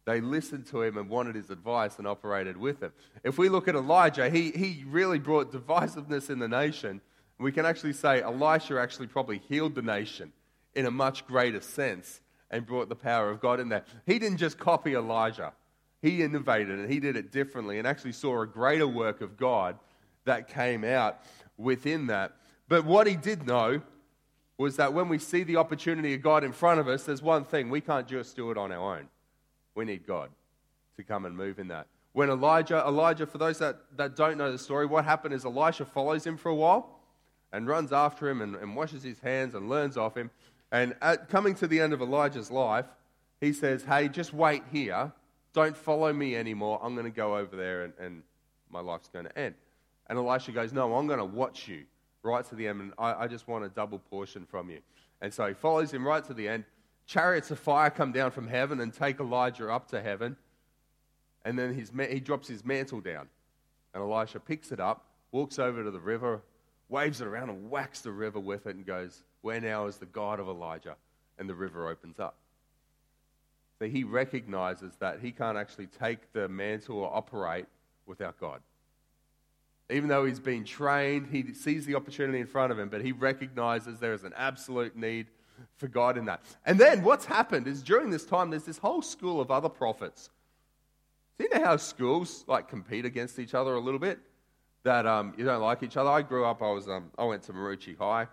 They 0.05 0.21
listened 0.21 0.67
to 0.67 0.83
him 0.83 0.99
and 0.99 1.09
wanted 1.09 1.35
his 1.35 1.51
advice 1.51 1.99
and 1.99 2.07
operated 2.07 2.59
with 2.59 2.83
him. 2.83 2.93
If 3.23 3.39
we 3.39 3.49
look 3.49 3.69
at 3.69 3.75
Elijah, 3.75 4.29
he, 4.29 4.51
he 4.51 4.85
really 4.87 5.19
brought 5.19 5.51
divisiveness 5.51 6.29
in 6.29 6.39
the 6.39 6.49
nation. 6.49 7.01
We 7.39 7.53
can 7.53 7.67
actually 7.67 7.93
say 7.93 8.23
Elisha 8.23 8.79
actually 8.81 9.09
probably 9.09 9.43
healed 9.49 9.75
the 9.75 9.83
nation 9.83 10.33
in 10.75 10.87
a 10.87 10.91
much 10.91 11.27
greater 11.27 11.61
sense 11.61 12.21
and 12.51 12.65
brought 12.65 12.89
the 12.89 12.97
power 12.97 13.31
of 13.31 13.41
God 13.41 13.61
in 13.61 13.69
there. 13.69 13.85
He 14.07 14.19
didn't 14.19 14.39
just 14.39 14.59
copy 14.59 14.95
Elijah, 14.95 15.53
he 16.01 16.23
innovated 16.23 16.79
and 16.79 16.91
he 16.91 17.01
did 17.01 17.17
it 17.17 17.33
differently 17.33 17.79
and 17.79 17.87
actually 17.87 18.13
saw 18.13 18.43
a 18.43 18.47
greater 18.47 18.87
work 18.87 19.21
of 19.21 19.37
God 19.37 19.79
that 20.25 20.49
came 20.49 20.85
out 20.85 21.21
within 21.57 22.07
that. 22.07 22.37
But 22.69 22.85
what 22.85 23.07
he 23.07 23.17
did 23.17 23.47
know 23.47 23.83
was 24.57 24.77
that 24.77 24.93
when 24.93 25.09
we 25.09 25.19
see 25.19 25.43
the 25.43 25.57
opportunity 25.57 26.15
of 26.15 26.23
God 26.23 26.45
in 26.45 26.53
front 26.53 26.79
of 26.79 26.89
us, 26.89 27.05
there's 27.05 27.23
one 27.23 27.45
thing 27.45 27.71
we 27.71 27.81
can't 27.81 28.07
just 28.07 28.37
do 28.37 28.51
it 28.51 28.59
on 28.59 28.71
our 28.71 28.97
own. 28.97 29.09
We 29.75 29.85
need 29.85 30.07
God 30.07 30.31
to 30.97 31.03
come 31.03 31.25
and 31.25 31.37
move 31.37 31.59
in 31.59 31.69
that. 31.69 31.89
When 32.13 32.31
Elijah, 32.31 32.85
Elijah, 32.87 33.27
for 33.27 33.39
those 33.39 33.59
that, 33.59 33.81
that 33.97 34.15
don't 34.15 34.39
know 34.39 34.53
the 34.53 34.59
story, 34.59 34.87
what 34.87 35.05
happened 35.05 35.35
is 35.35 35.45
Elisha 35.45 35.85
follows 35.85 36.25
him 36.25 36.37
for 36.37 36.51
a 36.51 36.55
while 36.55 36.94
and 37.55 37.69
runs 37.69 37.93
after 37.93 38.29
him 38.29 38.43
and, 38.43 38.57
and 38.57 38.75
washes 38.75 39.05
his 39.05 39.21
hands 39.21 39.55
and 39.55 39.69
learns 39.69 39.97
off 39.97 40.17
him. 40.17 40.29
And 40.73 40.95
at, 41.01 41.29
coming 41.29 41.55
to 41.57 41.69
the 41.69 41.81
end 41.81 41.93
of 41.93 42.03
Elijah's 42.03 42.51
life, 42.51 42.87
he 43.41 43.53
says, 43.53 43.85
Hey, 43.85 44.09
just 44.09 44.35
wait 44.35 44.65
here. 44.73 45.13
Don't 45.53 45.77
follow 45.77 46.13
me 46.13 46.35
anymore. 46.35 46.81
I'm 46.83 46.95
going 46.95 47.07
to 47.07 47.17
go 47.17 47.37
over 47.37 47.55
there 47.55 47.85
and, 47.85 47.93
and 48.01 48.23
my 48.71 48.81
life's 48.81 49.09
going 49.09 49.27
to 49.27 49.39
end. 49.39 49.55
And 50.09 50.19
Elisha 50.19 50.51
goes, 50.51 50.73
No, 50.73 50.97
I'm 50.97 51.07
going 51.07 51.21
to 51.21 51.25
watch 51.25 51.69
you 51.69 51.85
right 52.25 52.45
to 52.47 52.57
the 52.57 52.67
end, 52.67 52.81
and 52.81 52.93
I, 52.99 53.15
I 53.15 53.27
just 53.29 53.47
want 53.47 53.65
a 53.65 53.69
double 53.69 54.01
portion 54.01 54.47
from 54.47 54.69
you. 54.69 54.81
And 55.21 55.33
so 55.33 55.47
he 55.47 55.55
follows 55.55 55.93
him 55.93 56.05
right 56.05 56.25
to 56.25 56.35
the 56.35 56.49
end. 56.49 56.65
Chariots 57.07 57.51
of 57.53 57.59
fire 57.61 57.91
come 57.91 58.11
down 58.11 58.33
from 58.33 58.49
heaven 58.49 58.81
and 58.81 58.93
take 58.93 59.21
Elijah 59.21 59.71
up 59.71 59.89
to 59.89 60.03
heaven. 60.03 60.37
And 61.45 61.57
then 61.57 61.75
his, 61.75 61.93
he 62.11 62.19
drops 62.19 62.49
his 62.49 62.65
mantle 62.65 63.01
down. 63.01 63.29
And 63.93 64.03
Elisha 64.03 64.41
picks 64.41 64.73
it 64.73 64.81
up, 64.81 65.05
walks 65.31 65.59
over 65.59 65.85
to 65.85 65.91
the 65.91 66.01
river, 66.01 66.43
waves 66.95 67.21
it 67.21 67.27
around, 67.27 67.51
and 67.51 67.69
whacks 67.69 68.01
the 68.01 68.13
river 68.13 68.39
with 68.39 68.67
it, 68.67 68.77
and 68.77 68.87
goes, 68.87 69.25
Where 69.43 69.61
now 69.61 69.87
is 69.87 69.97
the 69.97 70.07
God 70.07 70.39
of 70.39 70.49
Elijah? 70.49 70.95
And 71.39 71.49
the 71.49 71.55
river 71.55 71.89
opens 71.89 72.21
up. 72.21 72.37
So 73.81 73.87
he 73.87 74.05
recognizes 74.05 74.93
that 75.01 75.19
he 75.21 75.33
can't 75.33 75.59
actually 75.59 75.89
take 75.89 76.33
the 76.33 76.49
mantle 76.49 76.99
or 76.99 77.11
operate 77.13 77.67
without 78.07 78.39
God. 78.39 78.61
Even 79.91 80.09
though 80.09 80.25
he's 80.25 80.39
been 80.39 80.65
trained, 80.65 81.27
he 81.31 81.53
sees 81.53 81.85
the 81.85 81.97
opportunity 81.97 82.39
in 82.39 82.47
front 82.47 82.71
of 82.71 82.79
him, 82.79 82.89
but 82.89 83.03
he 83.03 83.11
recognizes 83.11 83.99
there 83.99 84.15
is 84.15 84.23
an 84.23 84.33
absolute 84.37 84.97
need 84.97 85.27
for 85.77 85.89
God 85.89 86.17
in 86.17 86.27
that. 86.27 86.43
And 86.65 86.79
then 86.79 87.03
what's 87.03 87.25
happened 87.25 87.67
is 87.67 87.83
during 87.83 88.11
this 88.11 88.25
time, 88.25 88.51
there's 88.51 88.65
this 88.65 88.79
whole 88.79 89.03
school 89.03 89.41
of 89.41 89.51
other 89.51 89.69
prophets. 89.69 90.31
So 91.37 91.45
you 91.45 91.51
know 91.51 91.65
how 91.65 91.77
schools 91.77 92.45
like 92.47 92.69
compete 92.69 93.05
against 93.05 93.41
each 93.41 93.55
other 93.55 93.75
a 93.75 93.81
little 93.81 93.99
bit? 93.99 94.21
That 94.85 95.07
um, 95.07 95.35
you 95.37 95.45
don't 95.45 95.63
like 95.63 95.83
each 95.83 95.97
other. 95.97 96.11
I 96.11 96.23
grew 96.23 96.45
up. 96.45 96.63
I 96.63 96.71
was 96.71 96.89
um, 96.89 97.11
I 97.19 97.25
went 97.25 97.43
to 97.45 97.53
Maroochy 97.53 97.97
High, 97.97 98.27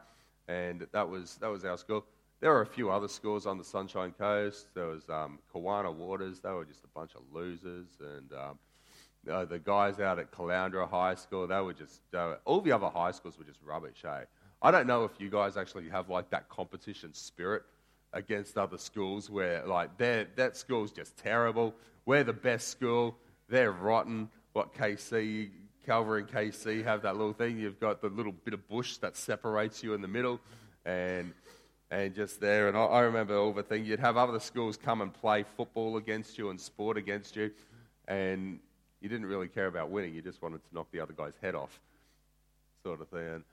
and 0.48 0.86
that 0.92 1.08
was 1.10 1.38
that 1.42 1.50
was 1.50 1.66
our 1.66 1.78
school. 1.78 2.06
There 2.42 2.52
were 2.52 2.62
a 2.62 2.66
few 2.68 2.90
other 2.90 3.08
schools 3.08 3.46
on 3.46 3.58
the 3.58 3.64
Sunshine 3.64 4.12
Coast. 4.12 4.68
There 4.74 4.88
was 4.88 5.10
um, 5.10 5.40
Kawana 5.54 5.94
Waters. 5.94 6.40
They 6.40 6.50
were 6.52 6.66
just 6.66 6.84
a 6.84 6.88
bunch 6.88 7.12
of 7.16 7.22
losers, 7.32 7.88
and 8.00 8.32
um, 8.34 8.60
uh, 9.30 9.46
the 9.46 9.60
guys 9.60 10.00
out 10.00 10.20
at 10.20 10.32
Caloundra 10.32 10.90
High 10.90 11.16
School, 11.16 11.48
they 11.48 11.60
were 11.60 11.74
just, 11.74 12.02
uh, 12.16 12.36
all 12.46 12.62
the 12.62 12.72
other 12.72 12.90
high 12.90 13.12
schools 13.12 13.38
were 13.38 13.44
just 13.44 13.60
rubbish, 13.64 14.04
eh? 14.04 14.24
I 14.62 14.72
don't 14.72 14.88
know 14.88 15.04
if 15.04 15.12
you 15.20 15.30
guys 15.30 15.58
actually 15.58 15.90
have 15.90 16.10
like 16.10 16.30
that 16.32 16.50
competition 16.50 17.14
spirit 17.14 17.64
against 18.14 18.58
other 18.58 18.78
schools 18.78 19.30
where 19.30 19.66
like 19.66 19.98
that 19.98 20.58
school's 20.58 20.92
just 20.92 21.18
terrible. 21.18 21.74
We're 22.06 22.24
the 22.24 22.34
best 22.34 22.68
school. 22.68 23.18
They're 23.48 23.72
rotten. 23.72 24.30
What 24.54 24.76
KC, 24.76 25.50
Calvary 25.86 26.22
and 26.22 26.30
KC 26.30 26.84
have 26.84 27.02
that 27.04 27.18
little 27.18 27.34
thing. 27.34 27.58
You've 27.58 27.80
got 27.80 28.02
the 28.02 28.10
little 28.10 28.32
bit 28.32 28.54
of 28.54 28.68
bush 28.68 28.98
that 28.98 29.18
separates 29.18 29.84
you 29.84 29.94
in 29.94 30.02
the 30.02 30.08
middle, 30.08 30.40
and 30.86 31.34
and 31.90 32.16
just 32.16 32.40
there. 32.40 32.68
And 32.68 32.78
I, 32.78 32.84
I 32.84 33.00
remember 33.02 33.38
all 33.38 33.54
the 33.54 33.64
thing. 33.64 33.86
You'd 33.86 34.00
have 34.00 34.18
other 34.18 34.40
schools 34.40 34.78
come 34.78 35.02
and 35.02 35.14
play 35.14 35.44
football 35.58 35.98
against 35.98 36.38
you 36.38 36.50
and 36.50 36.60
sport 36.60 36.98
against 36.98 37.36
you, 37.36 37.52
and 38.08 38.60
you 39.02 39.10
didn't 39.10 39.26
really 39.26 39.48
care 39.48 39.68
about 39.68 39.90
winning. 39.90 40.14
You 40.14 40.22
just 40.22 40.42
wanted 40.42 40.58
to 40.58 40.74
knock 40.74 40.88
the 40.92 41.00
other 41.00 41.14
guy's 41.14 41.38
head 41.42 41.56
off, 41.56 41.80
sort 42.84 43.02
of 43.02 43.10
thing. 43.10 43.44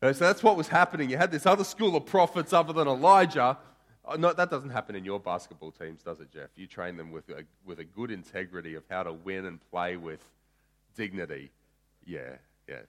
And 0.00 0.16
so 0.16 0.24
that's 0.24 0.42
what 0.42 0.56
was 0.56 0.68
happening. 0.68 1.10
You 1.10 1.16
had 1.16 1.30
this 1.30 1.46
other 1.46 1.64
school 1.64 1.94
of 1.96 2.06
prophets 2.06 2.52
other 2.52 2.72
than 2.72 2.88
Elijah. 2.88 3.56
Oh, 4.04 4.16
no, 4.16 4.32
that 4.32 4.50
doesn't 4.50 4.70
happen 4.70 4.96
in 4.96 5.04
your 5.04 5.20
basketball 5.20 5.70
teams, 5.70 6.02
does 6.02 6.18
it, 6.18 6.32
Jeff? 6.32 6.50
You 6.56 6.66
train 6.66 6.96
them 6.96 7.12
with 7.12 7.28
a, 7.28 7.44
with 7.64 7.78
a 7.78 7.84
good 7.84 8.10
integrity 8.10 8.74
of 8.74 8.82
how 8.90 9.04
to 9.04 9.12
win 9.12 9.46
and 9.46 9.60
play 9.70 9.96
with 9.96 10.20
dignity. 10.96 11.52
Yeah, 12.04 12.36
yeah. 12.68 12.80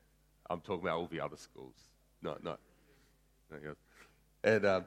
I'm 0.49 0.61
talking 0.61 0.85
about 0.85 0.97
all 0.97 1.07
the 1.07 1.21
other 1.21 1.37
schools. 1.37 1.75
No, 2.21 2.37
no. 2.43 2.57
And 4.43 4.65
um, 4.65 4.85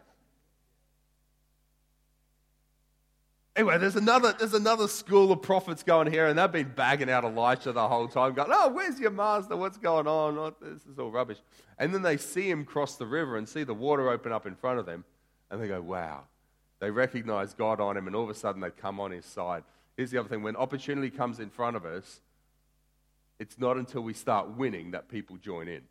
Anyway, 3.57 3.79
there's 3.79 3.97
another, 3.97 4.35
there's 4.39 4.53
another 4.53 4.87
school 4.87 5.33
of 5.33 5.41
prophets 5.41 5.83
going 5.83 6.13
here, 6.13 6.27
and 6.27 6.39
they've 6.39 6.53
been 6.53 6.73
bagging 6.77 7.09
out 7.09 7.25
Elisha 7.25 7.73
the 7.73 7.89
whole 7.89 8.07
time, 8.07 8.35
going, 8.35 8.51
Oh, 8.53 8.69
where's 8.69 9.01
your 9.01 9.11
master? 9.11 9.57
What's 9.57 9.79
going 9.79 10.07
on? 10.07 10.37
Oh, 10.37 10.55
this 10.61 10.85
is 10.85 10.99
all 10.99 11.11
rubbish. 11.11 11.39
And 11.79 11.95
then 11.95 12.03
they 12.03 12.19
see 12.19 12.51
him 12.51 12.67
cross 12.67 12.97
the 12.97 13.07
river 13.07 13.39
and 13.39 13.49
see 13.49 13.65
the 13.65 13.73
water 13.73 14.11
open 14.11 14.31
up 14.31 14.45
in 14.47 14.55
front 14.55 14.79
of 14.79 14.85
them, 14.85 15.05
and 15.51 15.61
they 15.61 15.69
go, 15.69 15.81
Wow. 15.81 16.25
They 16.79 16.91
recognize 16.91 17.55
God 17.55 17.81
on 17.81 17.97
him, 17.97 18.07
and 18.07 18.15
all 18.15 18.25
of 18.25 18.29
a 18.29 18.35
sudden 18.35 18.61
they 18.61 18.69
come 18.69 19.01
on 19.01 19.11
his 19.11 19.25
side. 19.25 19.65
Here's 19.97 20.11
the 20.11 20.19
other 20.19 20.29
thing 20.29 20.43
when 20.43 20.57
opportunity 20.57 21.09
comes 21.09 21.41
in 21.41 21.49
front 21.49 21.75
of 21.75 21.87
us, 21.87 22.21
it's 23.39 23.59
not 23.59 23.77
until 23.77 24.03
we 24.03 24.15
start 24.15 24.57
winning 24.57 24.93
that 24.93 25.09
people 25.09 25.37
join 25.37 25.69
in 25.69 25.83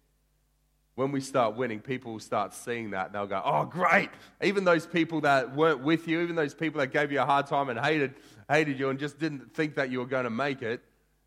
when 0.95 1.11
we 1.11 1.19
start 1.19 1.55
winning, 1.55 1.81
people 1.81 2.13
will 2.13 2.19
start 2.19 2.53
seeing 2.53 2.91
that 2.91 3.11
they'll 3.11 3.27
go, 3.27 3.41
oh, 3.43 3.65
great. 3.65 4.09
Even 4.41 4.63
those 4.63 4.87
people 4.87 5.21
that 5.21 5.53
weren't 5.53 5.83
with 5.83 6.07
you, 6.07 6.21
even 6.21 6.35
those 6.35 6.53
people 6.53 6.79
that 6.79 6.87
gave 6.87 7.11
you 7.11 7.21
a 7.21 7.25
hard 7.25 7.47
time 7.47 7.69
and 7.69 7.77
hated, 7.77 8.15
hated 8.49 8.79
you 8.79 8.89
and 8.89 8.97
just 8.97 9.19
didn't 9.19 9.53
think 9.53 9.75
that 9.75 9.91
you 9.91 9.99
were 9.99 10.05
going 10.05 10.23
to 10.23 10.29
make 10.29 10.61
it, 10.61 10.81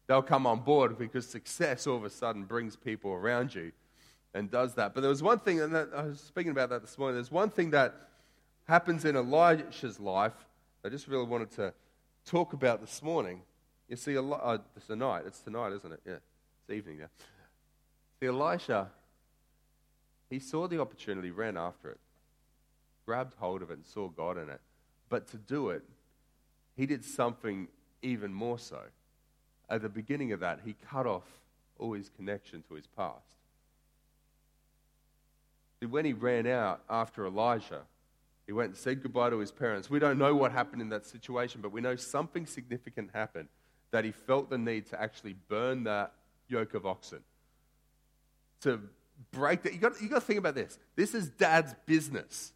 they'll 0.06 0.22
come 0.22 0.46
on 0.46 0.60
board 0.60 0.98
because 0.98 1.26
success 1.26 1.86
all 1.86 1.96
of 1.96 2.04
a 2.04 2.10
sudden 2.10 2.44
brings 2.44 2.76
people 2.76 3.12
around 3.12 3.54
you 3.54 3.70
and 4.32 4.50
does 4.50 4.74
that. 4.74 4.94
But 4.94 5.02
there 5.02 5.10
was 5.10 5.22
one 5.22 5.38
thing, 5.38 5.60
and 5.60 5.74
that, 5.74 5.90
I 5.94 6.04
was 6.04 6.20
speaking 6.20 6.52
about 6.52 6.70
that 6.70 6.80
this 6.80 6.96
morning. 6.96 7.16
There's 7.16 7.30
one 7.30 7.50
thing 7.50 7.70
that 7.70 7.94
happens 8.66 9.04
in 9.04 9.16
Elisha's 9.16 10.00
life 10.00 10.32
I 10.84 10.88
just 10.88 11.08
really 11.08 11.26
wanted 11.26 11.50
to 11.52 11.74
talk 12.24 12.52
about 12.54 12.80
this 12.80 13.02
morning. 13.02 13.42
You 13.88 13.96
see, 13.96 14.16
uh, 14.18 14.58
it's 14.76 14.86
tonight. 14.86 15.22
It's 15.26 15.40
tonight, 15.40 15.72
isn't 15.72 15.92
it? 15.92 16.00
Yeah, 16.04 16.12
it's 16.14 16.70
evening 16.70 16.98
now. 16.98 17.08
See, 18.20 18.26
Elisha 18.26 18.88
he 20.30 20.38
saw 20.38 20.68
the 20.68 20.80
opportunity, 20.80 21.30
ran 21.30 21.56
after 21.56 21.90
it, 21.90 21.98
grabbed 23.06 23.34
hold 23.38 23.62
of 23.62 23.70
it, 23.70 23.74
and 23.74 23.86
saw 23.86 24.08
God 24.08 24.36
in 24.36 24.48
it. 24.48 24.60
But 25.08 25.28
to 25.28 25.38
do 25.38 25.70
it, 25.70 25.82
he 26.76 26.86
did 26.86 27.04
something 27.04 27.68
even 28.02 28.32
more 28.32 28.58
so. 28.58 28.80
At 29.70 29.82
the 29.82 29.88
beginning 29.88 30.32
of 30.32 30.40
that, 30.40 30.60
he 30.64 30.74
cut 30.90 31.06
off 31.06 31.24
all 31.78 31.94
his 31.94 32.10
connection 32.10 32.62
to 32.68 32.74
his 32.74 32.86
past. 32.86 33.36
See, 35.80 35.86
when 35.86 36.04
he 36.04 36.12
ran 36.12 36.46
out 36.46 36.82
after 36.90 37.24
Elijah, 37.24 37.82
he 38.46 38.52
went 38.52 38.70
and 38.70 38.76
said 38.76 39.02
goodbye 39.02 39.30
to 39.30 39.38
his 39.38 39.52
parents. 39.52 39.88
We 39.88 39.98
don't 39.98 40.18
know 40.18 40.34
what 40.34 40.52
happened 40.52 40.82
in 40.82 40.88
that 40.90 41.06
situation, 41.06 41.60
but 41.62 41.72
we 41.72 41.80
know 41.80 41.96
something 41.96 42.46
significant 42.46 43.10
happened 43.14 43.48
that 43.90 44.04
he 44.04 44.12
felt 44.12 44.50
the 44.50 44.58
need 44.58 44.86
to 44.86 45.00
actually 45.00 45.34
burn 45.48 45.84
that 45.84 46.12
yoke 46.48 46.74
of 46.74 46.86
oxen, 46.86 47.20
to 48.60 48.80
break 49.32 49.62
that. 49.62 49.72
You've 49.72 49.82
got, 49.82 50.00
you 50.00 50.08
got 50.08 50.20
to 50.20 50.26
think 50.26 50.38
about 50.38 50.54
this. 50.54 50.78
This 50.96 51.14
is 51.14 51.28
dad's 51.28 51.74
business. 51.86 52.52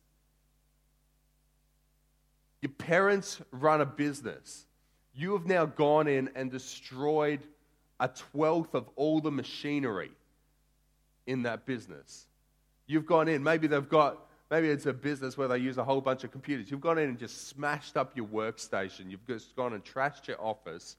Your 2.60 2.72
parents 2.72 3.40
run 3.50 3.80
a 3.80 3.86
business. 3.86 4.66
You 5.14 5.32
have 5.32 5.46
now 5.46 5.66
gone 5.66 6.06
in 6.06 6.30
and 6.34 6.50
destroyed 6.50 7.40
a 7.98 8.08
twelfth 8.08 8.74
of 8.74 8.88
all 8.96 9.20
the 9.20 9.30
machinery 9.30 10.10
in 11.26 11.42
that 11.42 11.66
business. 11.66 12.26
You've 12.86 13.06
gone 13.06 13.28
in, 13.28 13.42
maybe 13.42 13.66
they've 13.66 13.88
got, 13.88 14.26
maybe 14.50 14.68
it's 14.68 14.86
a 14.86 14.92
business 14.92 15.36
where 15.36 15.48
they 15.48 15.58
use 15.58 15.78
a 15.78 15.84
whole 15.84 16.00
bunch 16.00 16.24
of 16.24 16.32
computers. 16.32 16.70
You've 16.70 16.80
gone 16.80 16.98
in 16.98 17.08
and 17.08 17.18
just 17.18 17.48
smashed 17.48 17.96
up 17.96 18.16
your 18.16 18.26
workstation. 18.26 19.10
You've 19.10 19.26
just 19.26 19.54
gone 19.54 19.72
and 19.72 19.84
trashed 19.84 20.26
your 20.26 20.40
office 20.40 20.96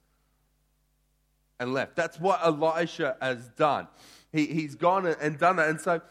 and 1.63 1.73
left. 1.73 1.95
That's 1.95 2.19
what 2.19 2.41
Elisha 2.43 3.17
has 3.19 3.49
done. 3.49 3.87
He, 4.31 4.45
he's 4.45 4.75
gone 4.75 5.07
and 5.07 5.39
done 5.39 5.55
that. 5.55 5.69
And 5.69 5.81
so 5.81 6.01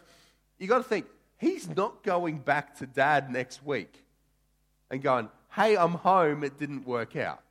you 0.58 0.66
got 0.66 0.78
to 0.78 0.84
think, 0.84 1.06
he's 1.38 1.68
not 1.68 2.02
going 2.02 2.38
back 2.38 2.78
to 2.78 2.86
dad 2.86 3.30
next 3.30 3.64
week 3.64 4.04
and 4.90 5.00
going, 5.02 5.28
hey, 5.52 5.76
I'm 5.76 5.92
home, 5.92 6.42
it 6.42 6.58
didn't 6.58 6.86
work 6.86 7.14
out. 7.14 7.42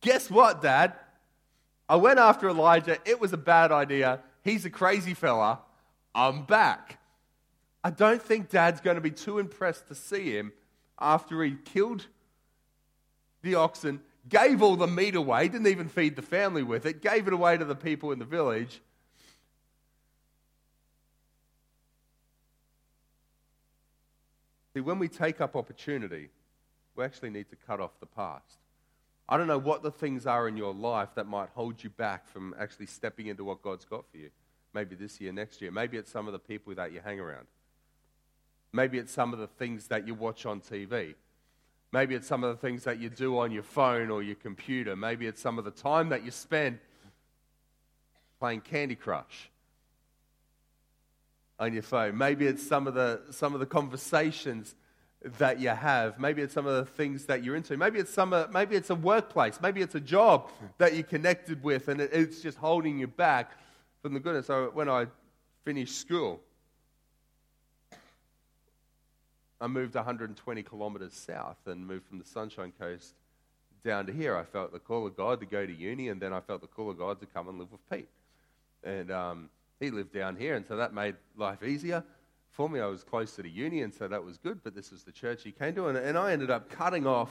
Guess 0.00 0.30
what, 0.30 0.62
dad? 0.62 0.92
I 1.88 1.96
went 1.96 2.18
after 2.18 2.48
Elijah. 2.48 2.98
It 3.04 3.20
was 3.20 3.32
a 3.32 3.38
bad 3.38 3.72
idea. 3.72 4.20
He's 4.42 4.64
a 4.64 4.70
crazy 4.70 5.14
fella. 5.14 5.60
I'm 6.14 6.44
back. 6.44 6.98
I 7.82 7.90
don't 7.90 8.20
think 8.22 8.50
dad's 8.50 8.80
going 8.80 8.96
to 8.96 9.00
be 9.00 9.10
too 9.10 9.38
impressed 9.38 9.88
to 9.88 9.94
see 9.94 10.36
him 10.36 10.52
after 10.98 11.42
he 11.42 11.56
killed 11.64 12.06
the 13.42 13.54
oxen, 13.54 14.00
gave 14.28 14.62
all 14.62 14.76
the 14.76 14.86
meat 14.86 15.14
away, 15.14 15.48
didn't 15.48 15.66
even 15.66 15.88
feed 15.88 16.16
the 16.16 16.22
family 16.22 16.62
with 16.62 16.86
it, 16.86 17.02
gave 17.02 17.26
it 17.26 17.32
away 17.32 17.56
to 17.56 17.64
the 17.64 17.74
people 17.74 18.12
in 18.12 18.18
the 18.18 18.24
village. 18.24 18.80
See, 24.74 24.80
when 24.80 24.98
we 24.98 25.08
take 25.08 25.40
up 25.40 25.56
opportunity, 25.56 26.28
we 26.94 27.04
actually 27.04 27.30
need 27.30 27.48
to 27.50 27.56
cut 27.56 27.80
off 27.80 27.98
the 28.00 28.06
past. 28.06 28.58
I 29.28 29.36
don't 29.36 29.46
know 29.46 29.58
what 29.58 29.82
the 29.82 29.90
things 29.90 30.26
are 30.26 30.48
in 30.48 30.56
your 30.56 30.72
life 30.72 31.10
that 31.14 31.26
might 31.26 31.50
hold 31.54 31.82
you 31.84 31.90
back 31.90 32.26
from 32.28 32.54
actually 32.58 32.86
stepping 32.86 33.26
into 33.26 33.44
what 33.44 33.62
God's 33.62 33.84
got 33.84 34.04
for 34.10 34.16
you. 34.16 34.30
Maybe 34.72 34.94
this 34.96 35.20
year, 35.20 35.32
next 35.32 35.60
year. 35.60 35.70
Maybe 35.70 35.96
it's 35.96 36.10
some 36.10 36.26
of 36.26 36.32
the 36.32 36.38
people 36.38 36.74
that 36.74 36.92
you 36.92 37.00
hang 37.04 37.20
around. 37.20 37.46
Maybe 38.72 38.98
it's 38.98 39.12
some 39.12 39.32
of 39.32 39.38
the 39.38 39.46
things 39.46 39.88
that 39.88 40.06
you 40.06 40.14
watch 40.14 40.46
on 40.46 40.60
TV. 40.60 41.14
Maybe 41.92 42.14
it's 42.14 42.26
some 42.26 42.44
of 42.44 42.54
the 42.54 42.60
things 42.60 42.84
that 42.84 42.98
you 42.98 43.08
do 43.08 43.38
on 43.38 43.50
your 43.50 43.62
phone 43.62 44.10
or 44.10 44.22
your 44.22 44.34
computer. 44.34 44.94
Maybe 44.94 45.26
it's 45.26 45.40
some 45.40 45.58
of 45.58 45.64
the 45.64 45.70
time 45.70 46.10
that 46.10 46.24
you 46.24 46.30
spend 46.30 46.78
playing 48.38 48.60
Candy 48.60 48.94
Crush 48.94 49.50
on 51.58 51.72
your 51.72 51.82
phone. 51.82 52.16
Maybe 52.16 52.46
it's 52.46 52.66
some 52.66 52.86
of 52.86 52.94
the, 52.94 53.22
some 53.30 53.54
of 53.54 53.60
the 53.60 53.66
conversations 53.66 54.74
that 55.38 55.58
you 55.58 55.70
have. 55.70 56.20
Maybe 56.20 56.42
it's 56.42 56.54
some 56.54 56.66
of 56.66 56.74
the 56.76 56.84
things 56.92 57.24
that 57.26 57.42
you're 57.42 57.56
into. 57.56 57.76
Maybe 57.76 57.98
it's 57.98 58.12
some. 58.12 58.34
Maybe 58.52 58.76
it's 58.76 58.90
a 58.90 58.94
workplace. 58.94 59.58
Maybe 59.60 59.80
it's 59.80 59.96
a 59.96 60.00
job 60.00 60.50
that 60.78 60.94
you're 60.94 61.02
connected 61.02 61.62
with, 61.64 61.88
and 61.88 62.00
it's 62.00 62.40
just 62.40 62.58
holding 62.58 62.98
you 62.98 63.08
back 63.08 63.52
from 64.00 64.14
the 64.14 64.20
goodness. 64.20 64.46
So 64.46 64.70
when 64.72 64.88
I 64.88 65.06
finished 65.64 65.98
school, 65.98 66.40
I 69.60 69.66
moved 69.66 69.94
120 69.96 70.62
kilometers 70.62 71.14
south 71.14 71.58
and 71.66 71.86
moved 71.86 72.06
from 72.06 72.18
the 72.18 72.24
Sunshine 72.24 72.72
Coast 72.78 73.14
down 73.84 74.06
to 74.06 74.12
here. 74.12 74.36
I 74.36 74.44
felt 74.44 74.72
the 74.72 74.78
call 74.78 75.06
of 75.06 75.16
God 75.16 75.40
to 75.40 75.46
go 75.46 75.66
to 75.66 75.72
uni, 75.72 76.08
and 76.08 76.20
then 76.20 76.32
I 76.32 76.40
felt 76.40 76.60
the 76.60 76.68
call 76.68 76.90
of 76.90 76.98
God 76.98 77.20
to 77.20 77.26
come 77.26 77.48
and 77.48 77.58
live 77.58 77.72
with 77.72 77.80
Pete. 77.90 78.08
And 78.84 79.10
um, 79.10 79.50
he 79.80 79.90
lived 79.90 80.12
down 80.12 80.36
here, 80.36 80.54
and 80.54 80.64
so 80.66 80.76
that 80.76 80.94
made 80.94 81.16
life 81.36 81.62
easier 81.62 82.04
for 82.50 82.68
me. 82.68 82.78
I 82.80 82.86
was 82.86 83.02
closer 83.02 83.42
to 83.42 83.48
uni, 83.48 83.82
and 83.82 83.92
so 83.92 84.06
that 84.06 84.22
was 84.22 84.38
good, 84.38 84.60
but 84.62 84.74
this 84.76 84.92
was 84.92 85.02
the 85.02 85.12
church 85.12 85.42
he 85.42 85.50
came 85.50 85.74
to. 85.74 85.88
And, 85.88 85.98
and 85.98 86.16
I 86.16 86.32
ended 86.32 86.50
up 86.50 86.70
cutting 86.70 87.06
off 87.06 87.30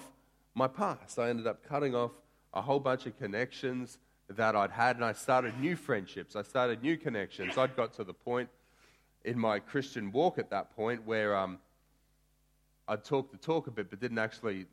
my 0.53 0.67
past. 0.67 1.19
I 1.19 1.29
ended 1.29 1.47
up 1.47 1.67
cutting 1.67 1.95
off 1.95 2.11
a 2.53 2.61
whole 2.61 2.79
bunch 2.79 3.05
of 3.05 3.17
connections 3.17 3.99
that 4.29 4.53
I'd 4.53 4.71
had, 4.71 4.97
and 4.97 5.05
I 5.05 5.13
started 5.13 5.57
new 5.61 5.77
friendships. 5.77 6.35
I 6.35 6.41
started 6.41 6.83
new 6.83 6.97
connections. 6.97 7.57
I'd 7.57 7.75
got 7.77 7.93
to 7.93 8.03
the 8.03 8.13
point 8.13 8.49
in 9.23 9.39
my 9.39 9.59
Christian 9.59 10.11
walk 10.11 10.37
at 10.37 10.49
that 10.49 10.75
point 10.75 11.05
where 11.05 11.35
um, 11.35 11.59
I'd 12.87 13.03
talk 13.03 13.31
the 13.31 13.37
talk 13.37 13.67
a 13.67 13.71
bit, 13.71 13.89
but 13.89 13.99
didn't 13.99 14.19
actually 14.19 14.65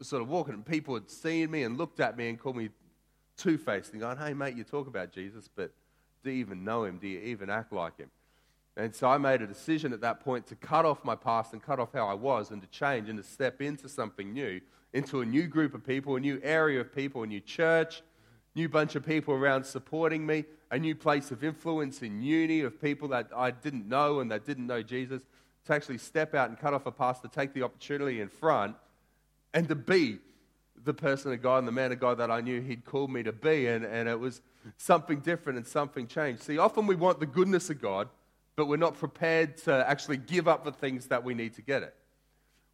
sort 0.00 0.22
of 0.22 0.28
walk 0.28 0.48
it. 0.48 0.54
And 0.54 0.64
people 0.64 0.94
had 0.94 1.10
seen 1.10 1.50
me 1.50 1.62
and 1.62 1.76
looked 1.76 2.00
at 2.00 2.16
me 2.16 2.28
and 2.28 2.38
called 2.38 2.56
me 2.56 2.70
two 3.36 3.58
faced 3.58 3.92
and 3.92 4.00
going, 4.00 4.16
hey, 4.16 4.34
mate, 4.34 4.56
you 4.56 4.64
talk 4.64 4.86
about 4.86 5.12
Jesus, 5.12 5.48
but 5.54 5.72
do 6.22 6.30
you 6.30 6.38
even 6.38 6.64
know 6.64 6.84
him? 6.84 6.98
Do 6.98 7.06
you 7.06 7.20
even 7.20 7.50
act 7.50 7.72
like 7.72 7.98
him? 7.98 8.10
And 8.76 8.94
so 8.94 9.08
I 9.08 9.18
made 9.18 9.40
a 9.40 9.46
decision 9.46 9.92
at 9.92 10.00
that 10.00 10.20
point 10.20 10.46
to 10.48 10.56
cut 10.56 10.84
off 10.84 11.04
my 11.04 11.14
past 11.14 11.52
and 11.52 11.62
cut 11.62 11.78
off 11.78 11.92
how 11.92 12.08
I 12.08 12.14
was 12.14 12.50
and 12.50 12.60
to 12.60 12.68
change 12.68 13.08
and 13.08 13.18
to 13.18 13.22
step 13.22 13.62
into 13.62 13.88
something 13.88 14.32
new, 14.32 14.60
into 14.92 15.20
a 15.20 15.26
new 15.26 15.46
group 15.46 15.74
of 15.74 15.86
people, 15.86 16.16
a 16.16 16.20
new 16.20 16.40
area 16.42 16.80
of 16.80 16.92
people, 16.92 17.22
a 17.22 17.26
new 17.26 17.40
church, 17.40 18.02
new 18.56 18.68
bunch 18.68 18.96
of 18.96 19.06
people 19.06 19.34
around 19.34 19.64
supporting 19.64 20.26
me, 20.26 20.44
a 20.70 20.78
new 20.78 20.94
place 20.94 21.30
of 21.30 21.44
influence 21.44 22.02
in 22.02 22.20
uni 22.20 22.62
of 22.62 22.80
people 22.80 23.08
that 23.08 23.28
I 23.36 23.52
didn't 23.52 23.88
know 23.88 24.20
and 24.20 24.30
that 24.32 24.44
didn't 24.44 24.66
know 24.66 24.82
Jesus, 24.82 25.22
to 25.66 25.72
actually 25.72 25.98
step 25.98 26.34
out 26.34 26.48
and 26.48 26.58
cut 26.58 26.74
off 26.74 26.86
a 26.86 26.92
past, 26.92 27.22
to 27.22 27.28
take 27.28 27.54
the 27.54 27.62
opportunity 27.62 28.20
in 28.20 28.28
front 28.28 28.76
and 29.52 29.68
to 29.68 29.74
be 29.74 30.18
the 30.84 30.94
person 30.94 31.32
of 31.32 31.40
God 31.40 31.58
and 31.58 31.68
the 31.68 31.72
man 31.72 31.92
of 31.92 32.00
God 32.00 32.18
that 32.18 32.30
I 32.30 32.40
knew 32.40 32.60
He'd 32.60 32.84
called 32.84 33.10
me 33.10 33.22
to 33.22 33.32
be. 33.32 33.66
And, 33.66 33.84
and 33.84 34.08
it 34.08 34.18
was 34.18 34.42
something 34.76 35.20
different 35.20 35.58
and 35.58 35.66
something 35.66 36.06
changed. 36.06 36.42
See, 36.42 36.58
often 36.58 36.86
we 36.86 36.94
want 36.94 37.20
the 37.20 37.26
goodness 37.26 37.70
of 37.70 37.80
God 37.80 38.08
but 38.56 38.66
we're 38.66 38.76
not 38.76 38.96
prepared 38.96 39.56
to 39.58 39.88
actually 39.88 40.16
give 40.16 40.46
up 40.46 40.64
the 40.64 40.72
things 40.72 41.06
that 41.06 41.24
we 41.24 41.34
need 41.34 41.54
to 41.54 41.62
get 41.62 41.82
it. 41.82 41.94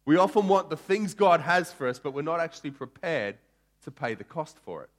We 0.05 0.17
often 0.17 0.47
want 0.47 0.69
the 0.69 0.77
things 0.77 1.13
God 1.13 1.41
has 1.41 1.71
for 1.71 1.87
us, 1.87 1.99
but 1.99 2.13
we're 2.13 2.21
not 2.21 2.39
actually 2.39 2.71
prepared 2.71 3.37
to 3.83 3.91
pay 3.91 4.13
the 4.13 4.23
cost 4.23 4.57
for 4.59 4.83
it. 4.83 4.89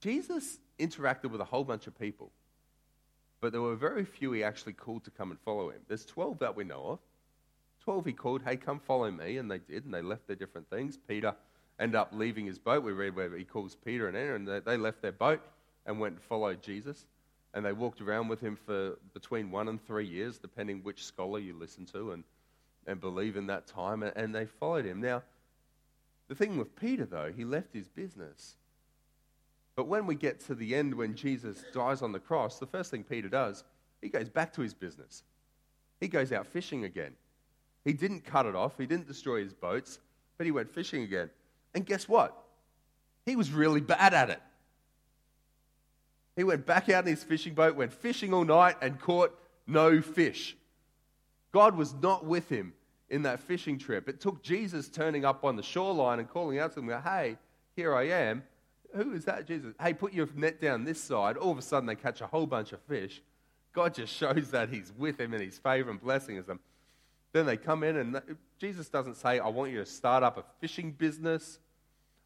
Jesus 0.00 0.58
interacted 0.78 1.30
with 1.30 1.40
a 1.40 1.44
whole 1.44 1.64
bunch 1.64 1.86
of 1.86 1.98
people, 1.98 2.30
but 3.40 3.52
there 3.52 3.60
were 3.60 3.76
very 3.76 4.04
few 4.04 4.32
he 4.32 4.42
actually 4.42 4.72
called 4.72 5.04
to 5.04 5.10
come 5.10 5.30
and 5.30 5.40
follow 5.40 5.70
him. 5.70 5.80
There's 5.88 6.04
12 6.04 6.38
that 6.40 6.56
we 6.56 6.64
know 6.64 6.84
of. 6.86 6.98
12 7.84 8.06
he 8.06 8.12
called, 8.12 8.42
hey, 8.42 8.56
come 8.56 8.80
follow 8.80 9.10
me, 9.10 9.38
and 9.38 9.50
they 9.50 9.58
did, 9.58 9.84
and 9.84 9.94
they 9.94 10.02
left 10.02 10.26
their 10.26 10.36
different 10.36 10.68
things. 10.68 10.98
Peter 11.08 11.34
ended 11.78 11.96
up 11.96 12.10
leaving 12.12 12.46
his 12.46 12.58
boat. 12.58 12.82
We 12.82 12.92
read 12.92 13.14
where 13.14 13.34
he 13.36 13.44
calls 13.44 13.76
Peter 13.76 14.08
and 14.08 14.16
Andrew, 14.16 14.34
and 14.34 14.64
they 14.64 14.76
left 14.76 15.00
their 15.00 15.12
boat 15.12 15.40
and 15.86 15.98
went 15.98 16.14
and 16.14 16.22
followed 16.22 16.62
Jesus 16.62 17.06
and 17.54 17.64
they 17.64 17.72
walked 17.72 18.00
around 18.00 18.28
with 18.28 18.40
him 18.40 18.56
for 18.56 18.98
between 19.14 19.50
one 19.50 19.68
and 19.68 19.84
three 19.86 20.06
years, 20.06 20.38
depending 20.38 20.82
which 20.82 21.04
scholar 21.04 21.38
you 21.38 21.54
listen 21.54 21.86
to 21.86 22.12
and, 22.12 22.24
and 22.86 23.00
believe 23.00 23.36
in 23.36 23.46
that 23.46 23.66
time, 23.66 24.02
and 24.02 24.34
they 24.34 24.46
followed 24.46 24.84
him. 24.84 25.00
Now, 25.00 25.22
the 26.28 26.34
thing 26.34 26.58
with 26.58 26.76
Peter, 26.76 27.06
though, 27.06 27.32
he 27.34 27.44
left 27.44 27.72
his 27.72 27.88
business. 27.88 28.56
But 29.78 29.86
when 29.86 30.06
we 30.06 30.16
get 30.16 30.40
to 30.46 30.56
the 30.56 30.74
end, 30.74 30.92
when 30.92 31.14
Jesus 31.14 31.64
dies 31.72 32.02
on 32.02 32.10
the 32.10 32.18
cross, 32.18 32.58
the 32.58 32.66
first 32.66 32.90
thing 32.90 33.04
Peter 33.04 33.28
does, 33.28 33.62
he 34.02 34.08
goes 34.08 34.28
back 34.28 34.52
to 34.54 34.60
his 34.60 34.74
business. 34.74 35.22
He 36.00 36.08
goes 36.08 36.32
out 36.32 36.48
fishing 36.48 36.82
again. 36.82 37.12
He 37.84 37.92
didn't 37.92 38.24
cut 38.24 38.44
it 38.44 38.56
off, 38.56 38.76
he 38.76 38.86
didn't 38.86 39.06
destroy 39.06 39.40
his 39.40 39.52
boats, 39.52 40.00
but 40.36 40.46
he 40.46 40.50
went 40.50 40.68
fishing 40.68 41.04
again. 41.04 41.30
And 41.76 41.86
guess 41.86 42.08
what? 42.08 42.36
He 43.24 43.36
was 43.36 43.52
really 43.52 43.80
bad 43.80 44.14
at 44.14 44.30
it. 44.30 44.42
He 46.34 46.42
went 46.42 46.66
back 46.66 46.88
out 46.88 47.04
in 47.04 47.10
his 47.10 47.22
fishing 47.22 47.54
boat, 47.54 47.76
went 47.76 47.92
fishing 47.92 48.34
all 48.34 48.44
night, 48.44 48.78
and 48.82 49.00
caught 49.00 49.32
no 49.68 50.02
fish. 50.02 50.56
God 51.52 51.76
was 51.76 51.94
not 51.94 52.24
with 52.24 52.48
him 52.48 52.72
in 53.10 53.22
that 53.22 53.38
fishing 53.38 53.78
trip. 53.78 54.08
It 54.08 54.20
took 54.20 54.42
Jesus 54.42 54.88
turning 54.88 55.24
up 55.24 55.44
on 55.44 55.54
the 55.54 55.62
shoreline 55.62 56.18
and 56.18 56.28
calling 56.28 56.58
out 56.58 56.72
to 56.74 56.80
him, 56.80 57.00
Hey, 57.04 57.38
here 57.76 57.94
I 57.94 58.08
am. 58.08 58.42
Who 58.94 59.12
is 59.12 59.24
that, 59.26 59.46
Jesus? 59.46 59.74
Hey, 59.80 59.92
put 59.94 60.12
your 60.12 60.28
net 60.34 60.60
down 60.60 60.84
this 60.84 61.02
side. 61.02 61.36
All 61.36 61.52
of 61.52 61.58
a 61.58 61.62
sudden, 61.62 61.86
they 61.86 61.94
catch 61.94 62.20
a 62.20 62.26
whole 62.26 62.46
bunch 62.46 62.72
of 62.72 62.80
fish. 62.82 63.22
God 63.72 63.94
just 63.94 64.12
shows 64.12 64.50
that 64.50 64.70
He's 64.70 64.92
with 64.96 65.20
him 65.20 65.34
and 65.34 65.42
His 65.42 65.58
favor 65.58 65.90
and 65.90 66.00
blessing 66.00 66.42
them. 66.42 66.60
Then 67.32 67.46
they 67.46 67.56
come 67.56 67.84
in, 67.84 67.96
and 67.96 68.20
Jesus 68.58 68.88
doesn't 68.88 69.16
say, 69.16 69.38
I 69.38 69.48
want 69.48 69.70
you 69.70 69.78
to 69.78 69.86
start 69.86 70.22
up 70.22 70.38
a 70.38 70.44
fishing 70.60 70.92
business. 70.92 71.58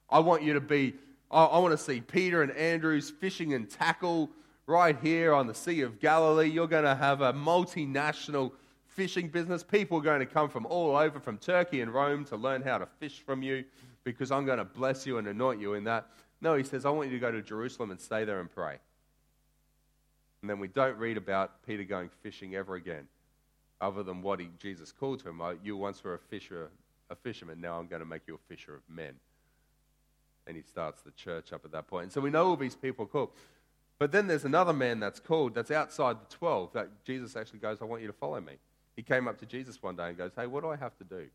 I 0.09 0.20
want 0.20 0.42
you 0.42 0.55
to 0.55 0.61
be 0.61 0.94
I, 1.33 1.44
I 1.44 1.59
want 1.59 1.72
to 1.72 1.83
see 1.83 2.01
Peter 2.01 2.42
and 2.42 2.53
Andrews 2.53 3.11
fishing 3.11 3.55
and 3.55 3.68
tackle 3.68 4.31
right 4.66 4.96
here 5.03 5.33
on 5.33 5.46
the 5.46 5.55
Sea 5.55 5.81
of 5.81 5.98
Galilee. 5.98 6.48
You're 6.48 6.68
going 6.68 6.85
to 6.85 6.94
have 6.94 7.22
a 7.22 7.33
multinational 7.33 8.53
fishing 8.87 9.29
business. 9.29 9.62
People 9.62 9.98
are 9.98 10.03
going 10.03 10.20
to 10.20 10.27
come 10.27 10.48
from 10.48 10.66
all 10.66 10.94
over, 10.96 11.18
from 11.18 11.38
Turkey 11.38 11.81
and 11.81 11.92
Rome, 11.92 12.25
to 12.27 12.37
learn 12.37 12.62
how 12.62 12.79
to 12.79 12.87
fish 13.01 13.20
from 13.20 13.42
you 13.42 13.64
because 14.05 14.31
I'm 14.31 14.44
going 14.44 14.59
to 14.59 14.64
bless 14.64 15.07
you 15.07 15.18
and 15.18 15.27
anoint 15.27 15.61
you 15.61 15.75
in 15.75 15.85
that. 15.85 16.07
No, 16.42 16.55
he 16.57 16.64
says, 16.64 16.85
I 16.85 16.90
want 16.90 17.09
you 17.11 17.16
to 17.16 17.20
go 17.20 17.31
to 17.31 17.40
Jerusalem 17.40 17.90
and 17.90 18.00
stay 18.00 18.24
there 18.24 18.40
and 18.40 18.50
pray. 18.50 18.76
And 20.42 20.50
then 20.50 20.59
we 20.59 20.68
don't 20.68 20.98
read 20.98 21.16
about 21.16 21.64
Peter 21.66 21.85
going 21.85 22.11
fishing 22.22 22.55
ever 22.55 22.74
again, 22.74 23.07
other 23.81 24.02
than 24.02 24.20
what 24.20 24.40
he, 24.40 24.50
Jesus 24.59 24.92
called 24.92 25.22
him. 25.22 25.40
You 25.62 25.78
once 25.78 26.05
were 26.05 26.14
a 26.14 26.18
fisher, 26.18 26.70
a 27.09 27.16
fisherman. 27.16 27.61
Now 27.61 27.78
I'm 27.78 27.87
going 27.87 28.00
to 28.00 28.07
make 28.07 28.22
you 28.26 28.35
a 28.35 28.48
fisher 28.55 28.74
of 28.74 28.83
men 28.94 29.14
and 30.46 30.57
he 30.57 30.62
starts 30.62 31.02
the 31.02 31.11
church 31.12 31.52
up 31.52 31.64
at 31.64 31.72
that 31.72 31.87
point. 31.87 32.05
And 32.05 32.12
so 32.12 32.20
we 32.20 32.31
know 32.31 32.46
all 32.46 32.57
these 32.57 32.74
people 32.74 33.05
are 33.05 33.09
called. 33.09 33.31
But 33.98 34.11
then 34.11 34.26
there's 34.26 34.44
another 34.44 34.72
man 34.72 34.98
that's 34.98 35.20
called 35.20 35.55
that's 35.55 35.70
outside 35.70 36.16
the 36.20 36.35
12 36.37 36.72
that 36.72 37.05
Jesus 37.05 37.37
actually 37.37 37.61
goes, 37.61 37.78
I 37.81 37.85
want 37.85 38.02
you 38.02 38.09
to 38.09 38.12
follow 38.12 38.40
me. 38.40 38.55
He 38.96 39.02
came 39.02 39.28
up 39.28 39.38
to 39.38 39.46
Jesus 39.46 39.83
one 39.83 39.96
day 39.96 40.09
and 40.09 40.18
goes, 40.18 40.33
Hey, 40.35 40.46
what 40.46 40.62
do 40.62 40.70
I 40.70 40.76
have 40.76 40.96
to 40.98 41.05
do 41.05 41.26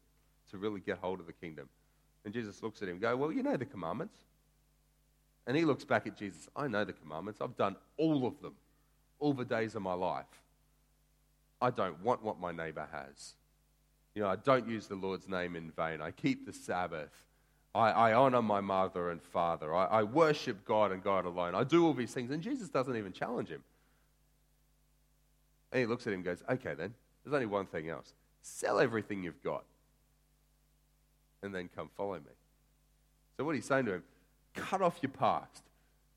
to 0.51 0.57
really 0.57 0.81
get 0.81 0.97
hold 0.97 1.19
of 1.19 1.27
the 1.27 1.33
kingdom? 1.33 1.69
And 2.25 2.33
Jesus 2.33 2.61
looks 2.61 2.81
at 2.81 2.89
him 2.89 2.95
and 2.95 3.01
goes, 3.01 3.17
Well, 3.17 3.31
you 3.31 3.41
know 3.41 3.55
the 3.55 3.65
commandments. 3.65 4.17
And 5.47 5.55
he 5.55 5.63
looks 5.65 5.85
back 5.85 6.05
at 6.05 6.17
Jesus. 6.17 6.49
I 6.55 6.67
know 6.67 6.83
the 6.83 6.93
commandments. 6.93 7.39
I've 7.41 7.55
done 7.55 7.77
all 7.97 8.27
of 8.27 8.39
them, 8.41 8.53
all 9.19 9.33
the 9.33 9.45
days 9.45 9.75
of 9.75 9.81
my 9.81 9.93
life. 9.93 10.25
I 11.61 11.71
don't 11.71 11.99
want 12.03 12.21
what 12.21 12.39
my 12.39 12.51
neighbor 12.51 12.87
has. 12.91 13.33
You 14.13 14.23
know, 14.23 14.29
I 14.29 14.35
don't 14.35 14.67
use 14.67 14.87
the 14.87 14.95
Lord's 14.95 15.27
name 15.27 15.55
in 15.55 15.71
vain. 15.71 16.01
I 16.01 16.11
keep 16.11 16.45
the 16.45 16.53
Sabbath. 16.53 17.11
I, 17.73 17.91
I 17.91 18.13
honor 18.13 18.41
my 18.41 18.59
mother 18.59 19.09
and 19.09 19.21
father. 19.21 19.73
I, 19.73 19.85
I 19.85 20.03
worship 20.03 20.65
God 20.65 20.91
and 20.91 21.03
God 21.03 21.25
alone. 21.25 21.55
I 21.55 21.63
do 21.63 21.85
all 21.85 21.93
these 21.93 22.13
things. 22.13 22.29
And 22.29 22.43
Jesus 22.43 22.69
doesn't 22.69 22.95
even 22.95 23.13
challenge 23.13 23.49
him. 23.49 23.63
And 25.71 25.79
he 25.79 25.85
looks 25.85 26.05
at 26.07 26.13
him 26.13 26.19
and 26.19 26.25
goes, 26.25 26.43
Okay, 26.49 26.73
then, 26.73 26.93
there's 27.23 27.33
only 27.33 27.45
one 27.45 27.65
thing 27.65 27.89
else. 27.89 28.13
Sell 28.41 28.79
everything 28.79 29.23
you've 29.23 29.41
got 29.43 29.63
and 31.41 31.53
then 31.53 31.69
come 31.75 31.89
follow 31.95 32.15
me. 32.15 32.35
So, 33.37 33.43
what 33.43 33.55
he's 33.55 33.65
saying 33.65 33.85
to 33.85 33.93
him, 33.93 34.03
cut 34.57 34.81
off 34.81 34.99
your 35.01 35.11
past. 35.11 35.63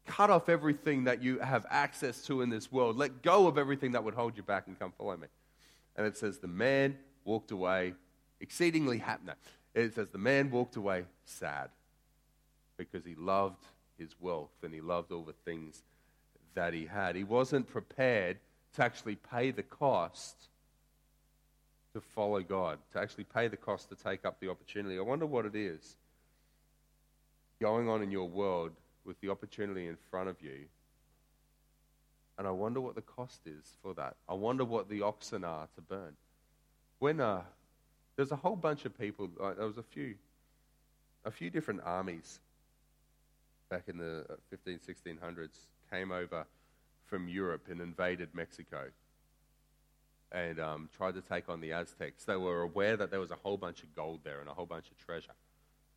Cut 0.07 0.31
off 0.31 0.49
everything 0.49 1.05
that 1.05 1.23
you 1.23 1.39
have 1.39 1.67
access 1.71 2.23
to 2.23 2.43
in 2.43 2.51
this 2.51 2.73
world. 2.73 2.97
Let 2.97 3.23
go 3.23 3.47
of 3.47 3.59
everything 3.59 3.93
that 3.93 4.03
would 4.03 4.15
hold 4.15 4.37
you 4.37 4.43
back 4.43 4.67
and 4.67 4.79
come 4.79 4.93
follow 4.99 5.17
me. 5.17 5.29
And 5.97 6.07
it 6.07 6.17
says, 6.17 6.39
The 6.39 6.49
man 6.49 6.99
walked 7.25 7.53
away 7.53 7.95
exceedingly 8.41 8.99
happy. 8.99 9.23
No, 9.27 9.33
it 9.75 9.95
says, 9.95 10.09
The 10.09 10.19
man 10.19 10.51
walked 10.51 10.77
away 10.77 11.05
sad 11.25 11.71
because 12.77 13.05
he 13.05 13.15
loved 13.15 13.63
his 13.99 14.15
wealth 14.21 14.51
and 14.63 14.75
he 14.75 14.81
loved 14.81 15.13
all 15.13 15.23
the 15.23 15.35
things 15.45 15.83
that 16.55 16.73
he 16.73 16.87
had. 16.87 17.15
He 17.15 17.25
wasn't 17.25 17.69
prepared 17.69 18.39
to 18.75 18.85
actually 18.85 19.17
pay 19.17 19.51
the 19.51 19.63
cost 19.63 20.49
to 21.93 22.01
follow 22.01 22.41
God, 22.41 22.79
to 22.93 23.01
actually 23.01 23.25
pay 23.25 23.49
the 23.49 23.57
cost 23.57 23.89
to 23.91 23.97
take 23.97 24.25
up 24.25 24.41
the 24.41 24.49
opportunity. 24.49 24.99
I 24.99 25.03
wonder 25.03 25.27
what 25.27 25.45
it 25.45 25.55
is 25.55 25.97
going 27.61 27.89
on 27.89 28.03
in 28.03 28.11
your 28.11 28.29
world 28.29 28.73
with 29.05 29.21
the 29.21 29.29
opportunity 29.29 29.87
in 29.87 29.97
front 30.11 30.29
of 30.29 30.41
you. 30.41 30.67
And 32.39 32.47
I 32.47 32.51
wonder 32.51 32.81
what 32.81 32.95
the 32.95 33.03
cost 33.03 33.41
is 33.47 33.77
for 33.83 33.93
that. 33.95 34.17
I 34.29 34.35
wonder 34.35 34.65
what 34.65 34.89
the 34.89 35.03
oxen 35.03 35.45
are 35.45 35.69
to 35.75 35.81
burn. 35.83 36.17
When 36.99 37.21
uh, 37.21 37.43
there's 38.17 38.33
a 38.33 38.37
whole 38.37 38.57
bunch 38.57 38.85
of 38.85 38.99
people, 38.99 39.29
uh, 39.41 39.55
there 39.55 39.67
was 39.67 39.79
a 39.79 39.83
few, 39.83 40.15
a 41.25 41.31
few 41.31 41.51
different 41.51 41.83
armies 41.85 42.41
back 43.69 43.85
in 43.89 43.99
the 43.99 44.25
15, 44.49 44.75
uh, 44.75 44.93
1600s 44.93 45.67
came 45.91 46.11
over 46.11 46.47
from 47.07 47.29
Europe 47.29 47.67
and 47.71 47.81
invaded 47.81 48.29
Mexico 48.35 48.87
and 50.33 50.61
um, 50.61 50.89
tried 50.97 51.15
to 51.15 51.21
take 51.21 51.49
on 51.49 51.61
the 51.61 51.73
Aztecs. 51.73 52.25
They 52.25 52.37
were 52.37 52.63
aware 52.63 52.97
that 52.97 53.11
there 53.11 53.21
was 53.21 53.33
a 53.33 53.37
whole 53.37 53.57
bunch 53.57 53.83
of 53.83 53.95
gold 53.95 54.21
there 54.25 54.41
and 54.41 54.49
a 54.49 54.55
whole 54.55 54.67
bunch 54.67 54.91
of 54.91 54.97
treasure. 54.97 55.33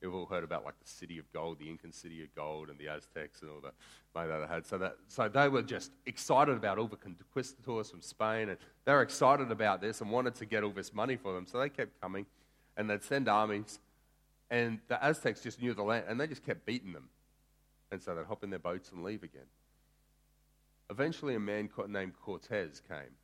You've 0.03 0.13
all 0.13 0.25
heard 0.25 0.43
about 0.43 0.65
like 0.65 0.77
the 0.83 0.89
city 0.89 1.17
of 1.17 1.31
gold, 1.31 1.59
the 1.59 1.69
Incan 1.69 1.93
city 1.93 2.21
of 2.23 2.35
gold, 2.35 2.69
and 2.69 2.77
the 2.77 2.89
Aztecs 2.89 3.41
and 3.41 3.49
all 3.49 3.61
the 3.61 3.71
money 4.13 4.27
that 4.27 4.45
they 4.45 4.53
had. 4.53 4.67
So 4.67 4.77
that 4.77 4.97
so 5.07 5.29
they 5.29 5.47
were 5.47 5.61
just 5.61 5.91
excited 6.05 6.57
about 6.57 6.77
all 6.77 6.89
the 6.89 6.97
conquistadors 6.97 7.89
from 7.89 8.01
Spain, 8.01 8.49
and 8.49 8.57
they 8.83 8.91
were 8.91 9.01
excited 9.01 9.49
about 9.49 9.79
this 9.79 10.01
and 10.01 10.11
wanted 10.11 10.35
to 10.35 10.45
get 10.45 10.61
all 10.61 10.71
this 10.71 10.93
money 10.93 11.15
for 11.15 11.33
them. 11.33 11.47
So 11.47 11.57
they 11.57 11.69
kept 11.69 12.01
coming, 12.01 12.25
and 12.75 12.89
they'd 12.89 13.01
send 13.01 13.29
armies, 13.29 13.79
and 14.51 14.79
the 14.89 15.01
Aztecs 15.01 15.39
just 15.39 15.61
knew 15.61 15.73
the 15.73 15.83
land, 15.83 16.03
and 16.09 16.19
they 16.19 16.27
just 16.27 16.45
kept 16.45 16.65
beating 16.65 16.91
them, 16.91 17.07
and 17.89 18.01
so 18.01 18.13
they'd 18.13 18.25
hop 18.25 18.43
in 18.43 18.49
their 18.49 18.59
boats 18.59 18.91
and 18.91 19.05
leave 19.05 19.23
again. 19.23 19.47
Eventually, 20.89 21.33
a 21.35 21.39
man 21.39 21.69
named 21.87 22.13
Cortez 22.21 22.81
came. 22.89 23.15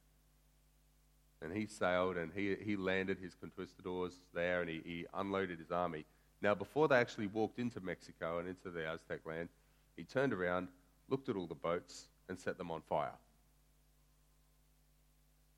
And 1.42 1.54
he 1.54 1.68
sailed 1.68 2.18
and 2.18 2.32
he, 2.36 2.56
he 2.62 2.76
landed 2.76 3.18
his 3.18 3.34
conquistadors 3.34 4.20
there 4.34 4.60
and 4.60 4.70
he, 4.70 4.82
he 4.84 5.06
unloaded 5.14 5.60
his 5.60 5.72
army. 5.72 6.06
Now, 6.42 6.56
before 6.56 6.88
they 6.88 6.96
actually 6.96 7.28
walked 7.28 7.60
into 7.60 7.82
Mexico 7.82 8.40
and 8.40 8.48
into 8.48 8.70
the 8.72 8.88
Aztec 8.88 9.20
land, 9.26 9.50
he 9.98 10.04
turned 10.04 10.34
around, 10.34 10.70
looked 11.10 11.28
at 11.28 11.36
all 11.36 11.48
the 11.48 11.56
boats, 11.56 12.08
and 12.30 12.40
set 12.40 12.58
them 12.58 12.72
on 12.72 12.82
fire. 12.82 13.12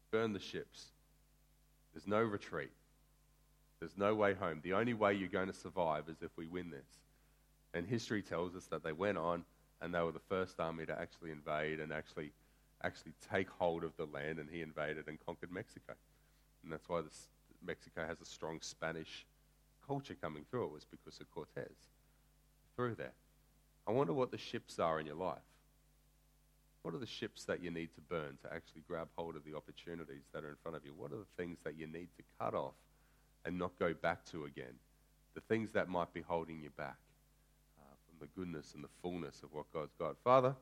Burn 0.10 0.34
the 0.34 0.40
ships. 0.40 0.86
There's 1.94 2.08
no 2.08 2.22
retreat. 2.22 2.72
There's 3.80 3.98
no 3.98 4.16
way 4.16 4.34
home. 4.34 4.62
The 4.64 4.74
only 4.74 4.94
way 4.94 5.14
you're 5.14 5.28
going 5.28 5.48
to 5.48 5.54
survive 5.54 6.06
is 6.08 6.22
if 6.22 6.32
we 6.38 6.48
win 6.48 6.72
this. 6.72 6.88
And 7.74 7.86
history 7.86 8.22
tells 8.22 8.56
us 8.56 8.66
that 8.68 8.84
they 8.84 8.92
went 8.92 9.18
on 9.18 9.44
and 9.82 9.94
they 9.94 10.02
were 10.02 10.12
the 10.12 10.20
first 10.20 10.60
army 10.60 10.86
to 10.86 11.00
actually 11.00 11.32
invade 11.32 11.80
and 11.80 11.92
actually, 11.92 12.32
actually 12.84 13.14
take 13.32 13.50
hold 13.50 13.84
of 13.84 13.96
the 13.98 14.06
land, 14.06 14.40
and 14.40 14.50
he 14.50 14.62
invaded 14.62 15.08
and 15.08 15.18
conquered 15.26 15.52
Mexico. 15.52 15.94
And 16.64 16.72
that's 16.72 16.88
why 16.88 17.02
this, 17.02 17.28
Mexico 17.66 18.06
has 18.06 18.22
a 18.22 18.26
strong 18.26 18.60
Spanish 18.62 19.26
culture 19.86 20.16
coming 20.20 20.46
through. 20.50 20.66
It 20.66 20.74
was 20.74 20.86
because 20.86 21.20
of 21.20 21.30
Cortez 21.32 21.90
through 22.76 22.96
there. 22.96 23.14
I 23.88 23.92
wonder 23.92 24.14
what 24.14 24.32
the 24.32 24.38
ships 24.38 24.80
are 24.80 25.00
in 25.00 25.06
your 25.06 25.16
life. 25.16 25.40
What 26.82 26.96
are 26.96 27.00
the 27.00 27.06
ships 27.06 27.46
that 27.46 27.64
you 27.64 27.70
need 27.70 27.94
to 27.96 28.02
burn 28.02 28.38
to 28.44 28.54
actually 28.54 28.82
grab 28.88 29.08
hold 29.16 29.36
of 29.36 29.44
the 29.44 29.56
opportunities 29.56 30.24
that 30.34 30.44
are 30.44 30.50
in 30.50 30.56
front 30.64 30.78
of 30.78 30.86
you? 30.86 30.94
What 30.96 31.12
are 31.12 31.18
the 31.18 31.26
things 31.38 31.60
that 31.64 31.78
you 31.78 31.86
need 31.88 32.08
to 32.18 32.24
cut 32.40 32.56
off 32.56 32.74
and 33.46 33.58
not 33.58 33.78
go 33.78 33.94
back 33.94 34.26
to 34.32 34.46
again? 34.46 34.74
The 35.36 35.42
things 35.42 35.72
that 35.74 35.90
might 35.90 36.14
be 36.14 36.22
holding 36.22 36.60
you 36.60 36.72
back 36.72 36.98
uh, 37.80 37.94
from 38.08 38.20
the 38.20 38.28
goodness 38.36 38.74
and 38.74 38.84
the 38.84 38.90
fullness 39.02 39.44
of 39.44 39.54
what 39.54 39.72
God's 39.72 39.94
got. 40.00 40.16
Father, 40.24 40.56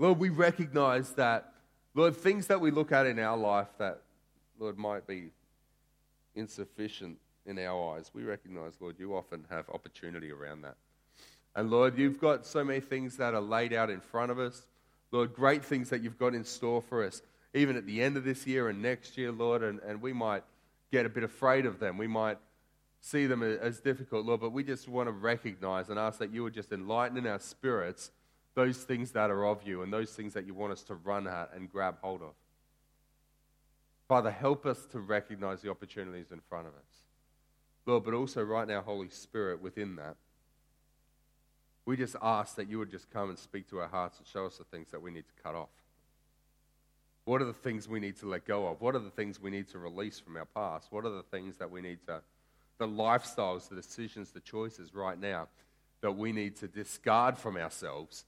Lord, 0.00 0.18
we 0.18 0.28
recognize 0.28 1.12
that, 1.12 1.52
Lord, 1.94 2.16
things 2.16 2.48
that 2.48 2.60
we 2.60 2.70
look 2.70 2.92
at 2.92 3.06
in 3.06 3.18
our 3.18 3.36
life 3.36 3.68
that, 3.78 4.02
Lord, 4.58 4.78
might 4.78 5.06
be 5.06 5.30
insufficient 6.38 7.18
in 7.46 7.58
our 7.58 7.96
eyes, 7.96 8.10
we 8.14 8.22
recognize, 8.22 8.74
Lord, 8.80 8.96
you 8.98 9.16
often 9.16 9.44
have 9.50 9.68
opportunity 9.70 10.30
around 10.30 10.62
that. 10.62 10.76
And 11.56 11.70
Lord, 11.70 11.98
you've 11.98 12.20
got 12.20 12.46
so 12.46 12.62
many 12.62 12.80
things 12.80 13.16
that 13.16 13.34
are 13.34 13.40
laid 13.40 13.72
out 13.72 13.90
in 13.90 14.00
front 14.00 14.30
of 14.30 14.38
us. 14.38 14.66
Lord, 15.10 15.34
great 15.34 15.64
things 15.64 15.90
that 15.90 16.02
you've 16.02 16.18
got 16.18 16.34
in 16.34 16.44
store 16.44 16.82
for 16.82 17.04
us, 17.04 17.22
even 17.54 17.76
at 17.76 17.86
the 17.86 18.02
end 18.02 18.16
of 18.16 18.24
this 18.24 18.46
year 18.46 18.68
and 18.68 18.82
next 18.82 19.16
year, 19.16 19.32
Lord, 19.32 19.62
and, 19.62 19.80
and 19.80 20.02
we 20.02 20.12
might 20.12 20.44
get 20.92 21.06
a 21.06 21.08
bit 21.08 21.24
afraid 21.24 21.66
of 21.66 21.80
them. 21.80 21.96
We 21.96 22.06
might 22.06 22.38
see 23.00 23.26
them 23.26 23.42
as 23.42 23.80
difficult, 23.80 24.26
Lord, 24.26 24.40
but 24.40 24.52
we 24.52 24.62
just 24.62 24.88
want 24.88 25.08
to 25.08 25.12
recognize 25.12 25.88
and 25.88 25.98
ask 25.98 26.18
that 26.18 26.32
you 26.32 26.42
would 26.42 26.54
just 26.54 26.72
enlighten 26.72 27.16
in 27.16 27.26
our 27.26 27.38
spirits 27.38 28.10
those 28.54 28.78
things 28.78 29.12
that 29.12 29.30
are 29.30 29.46
of 29.46 29.62
you 29.66 29.82
and 29.82 29.92
those 29.92 30.10
things 30.10 30.34
that 30.34 30.44
you 30.46 30.52
want 30.52 30.72
us 30.72 30.82
to 30.82 30.94
run 30.94 31.26
at 31.26 31.50
and 31.54 31.70
grab 31.70 31.96
hold 32.02 32.22
of. 32.22 32.34
Father, 34.08 34.30
help 34.30 34.64
us 34.64 34.86
to 34.86 35.00
recognize 35.00 35.60
the 35.60 35.70
opportunities 35.70 36.32
in 36.32 36.40
front 36.48 36.66
of 36.66 36.72
us. 36.72 37.04
Lord, 37.84 38.04
but 38.04 38.14
also 38.14 38.42
right 38.42 38.66
now, 38.66 38.80
Holy 38.80 39.10
Spirit, 39.10 39.62
within 39.62 39.96
that, 39.96 40.16
we 41.84 41.96
just 41.96 42.16
ask 42.20 42.56
that 42.56 42.68
you 42.68 42.78
would 42.78 42.90
just 42.90 43.10
come 43.10 43.28
and 43.28 43.38
speak 43.38 43.68
to 43.70 43.80
our 43.80 43.88
hearts 43.88 44.18
and 44.18 44.26
show 44.26 44.46
us 44.46 44.58
the 44.58 44.64
things 44.64 44.90
that 44.90 45.00
we 45.00 45.10
need 45.10 45.24
to 45.26 45.42
cut 45.42 45.54
off. 45.54 45.68
What 47.24 47.42
are 47.42 47.46
the 47.46 47.52
things 47.52 47.86
we 47.86 48.00
need 48.00 48.16
to 48.20 48.26
let 48.26 48.46
go 48.46 48.66
of? 48.66 48.80
What 48.80 48.94
are 48.94 49.00
the 49.00 49.10
things 49.10 49.40
we 49.40 49.50
need 49.50 49.68
to 49.68 49.78
release 49.78 50.18
from 50.18 50.36
our 50.36 50.46
past? 50.46 50.88
What 50.90 51.04
are 51.04 51.10
the 51.10 51.22
things 51.22 51.56
that 51.58 51.70
we 51.70 51.80
need 51.80 51.98
to 52.06 52.22
the 52.78 52.86
lifestyles, 52.86 53.68
the 53.68 53.74
decisions, 53.74 54.30
the 54.30 54.40
choices 54.40 54.94
right 54.94 55.20
now 55.20 55.48
that 56.00 56.12
we 56.12 56.32
need 56.32 56.56
to 56.56 56.68
discard 56.68 57.36
from 57.36 57.56
ourselves 57.56 58.24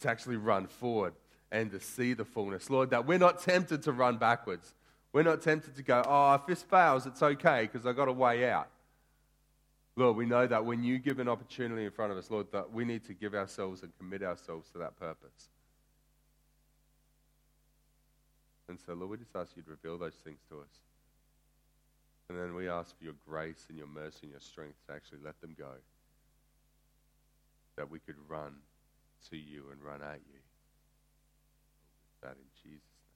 to 0.00 0.08
actually 0.08 0.36
run 0.36 0.66
forward 0.66 1.12
and 1.52 1.70
to 1.72 1.80
see 1.80 2.14
the 2.14 2.24
fullness. 2.24 2.70
Lord, 2.70 2.90
that 2.90 3.06
we're 3.06 3.18
not 3.18 3.42
tempted 3.42 3.82
to 3.82 3.92
run 3.92 4.16
backwards. 4.16 4.74
We're 5.12 5.22
not 5.22 5.42
tempted 5.42 5.74
to 5.76 5.82
go, 5.82 6.02
oh, 6.06 6.34
if 6.34 6.46
this 6.46 6.62
fails, 6.62 7.06
it's 7.06 7.22
okay 7.22 7.62
because 7.62 7.86
I 7.86 7.92
got 7.92 8.08
a 8.08 8.12
way 8.12 8.48
out. 8.48 8.68
Lord, 9.96 10.16
we 10.16 10.24
know 10.24 10.46
that 10.46 10.64
when 10.64 10.84
you 10.84 10.98
give 10.98 11.18
an 11.18 11.28
opportunity 11.28 11.84
in 11.84 11.90
front 11.90 12.12
of 12.12 12.18
us, 12.18 12.30
Lord, 12.30 12.46
that 12.52 12.72
we 12.72 12.84
need 12.84 13.04
to 13.06 13.14
give 13.14 13.34
ourselves 13.34 13.82
and 13.82 13.92
commit 13.98 14.22
ourselves 14.22 14.70
to 14.70 14.78
that 14.78 14.96
purpose. 14.98 15.48
And 18.68 18.78
so, 18.86 18.94
Lord, 18.94 19.10
we 19.10 19.16
just 19.16 19.34
ask 19.34 19.50
you 19.56 19.62
to 19.64 19.70
reveal 19.70 19.98
those 19.98 20.14
things 20.14 20.38
to 20.48 20.60
us. 20.60 20.78
And 22.28 22.38
then 22.38 22.54
we 22.54 22.68
ask 22.68 22.96
for 22.96 23.02
your 23.02 23.14
grace 23.28 23.66
and 23.68 23.76
your 23.76 23.88
mercy 23.88 24.20
and 24.22 24.30
your 24.30 24.40
strength 24.40 24.76
to 24.86 24.94
actually 24.94 25.18
let 25.24 25.40
them 25.40 25.56
go. 25.58 25.72
That 27.76 27.90
we 27.90 27.98
could 27.98 28.14
run 28.28 28.54
to 29.30 29.36
you 29.36 29.64
and 29.72 29.82
run 29.82 30.00
at 30.02 30.20
you. 30.32 30.38
That 32.22 32.36
in 32.36 32.46
Jesus' 32.62 32.72
name. 32.72 33.10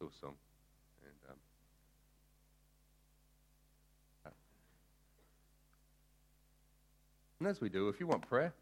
Little 0.00 0.14
song. 0.20 0.34
And, 1.04 1.14
um, 1.30 1.36
and 7.40 7.48
as 7.48 7.60
we 7.60 7.68
do, 7.68 7.88
if 7.88 8.00
you 8.00 8.06
want 8.06 8.28
prayer, 8.28 8.52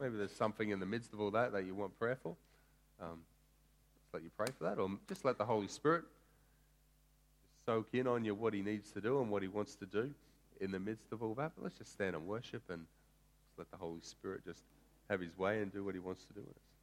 Maybe 0.00 0.18
there's 0.18 0.34
something 0.34 0.70
in 0.70 0.80
the 0.80 0.86
midst 0.86 1.12
of 1.12 1.20
all 1.20 1.30
that 1.30 1.52
that 1.52 1.64
you 1.64 1.74
want 1.74 1.98
prayer 1.98 2.18
for. 2.22 2.36
Um, 3.00 3.20
let 4.12 4.22
you 4.22 4.30
pray 4.36 4.46
for 4.56 4.64
that, 4.64 4.78
or 4.78 4.90
just 5.08 5.24
let 5.24 5.38
the 5.38 5.44
Holy 5.44 5.68
Spirit 5.68 6.04
soak 7.64 7.88
in 7.92 8.06
on 8.06 8.24
you 8.24 8.34
what 8.34 8.54
He 8.54 8.62
needs 8.62 8.90
to 8.92 9.00
do 9.00 9.20
and 9.20 9.30
what 9.30 9.42
He 9.42 9.48
wants 9.48 9.74
to 9.76 9.86
do 9.86 10.10
in 10.60 10.70
the 10.70 10.78
midst 10.78 11.12
of 11.12 11.22
all 11.22 11.34
that. 11.34 11.52
But 11.56 11.64
let's 11.64 11.78
just 11.78 11.92
stand 11.92 12.14
and 12.14 12.26
worship 12.26 12.62
and 12.70 12.86
let 13.56 13.70
the 13.70 13.76
Holy 13.76 14.00
Spirit 14.02 14.44
just 14.44 14.62
have 15.08 15.20
His 15.20 15.36
way 15.38 15.62
and 15.62 15.72
do 15.72 15.84
what 15.84 15.94
He 15.94 16.00
wants 16.00 16.24
to 16.26 16.34
do 16.34 16.40
with 16.40 16.56
us. 16.56 16.75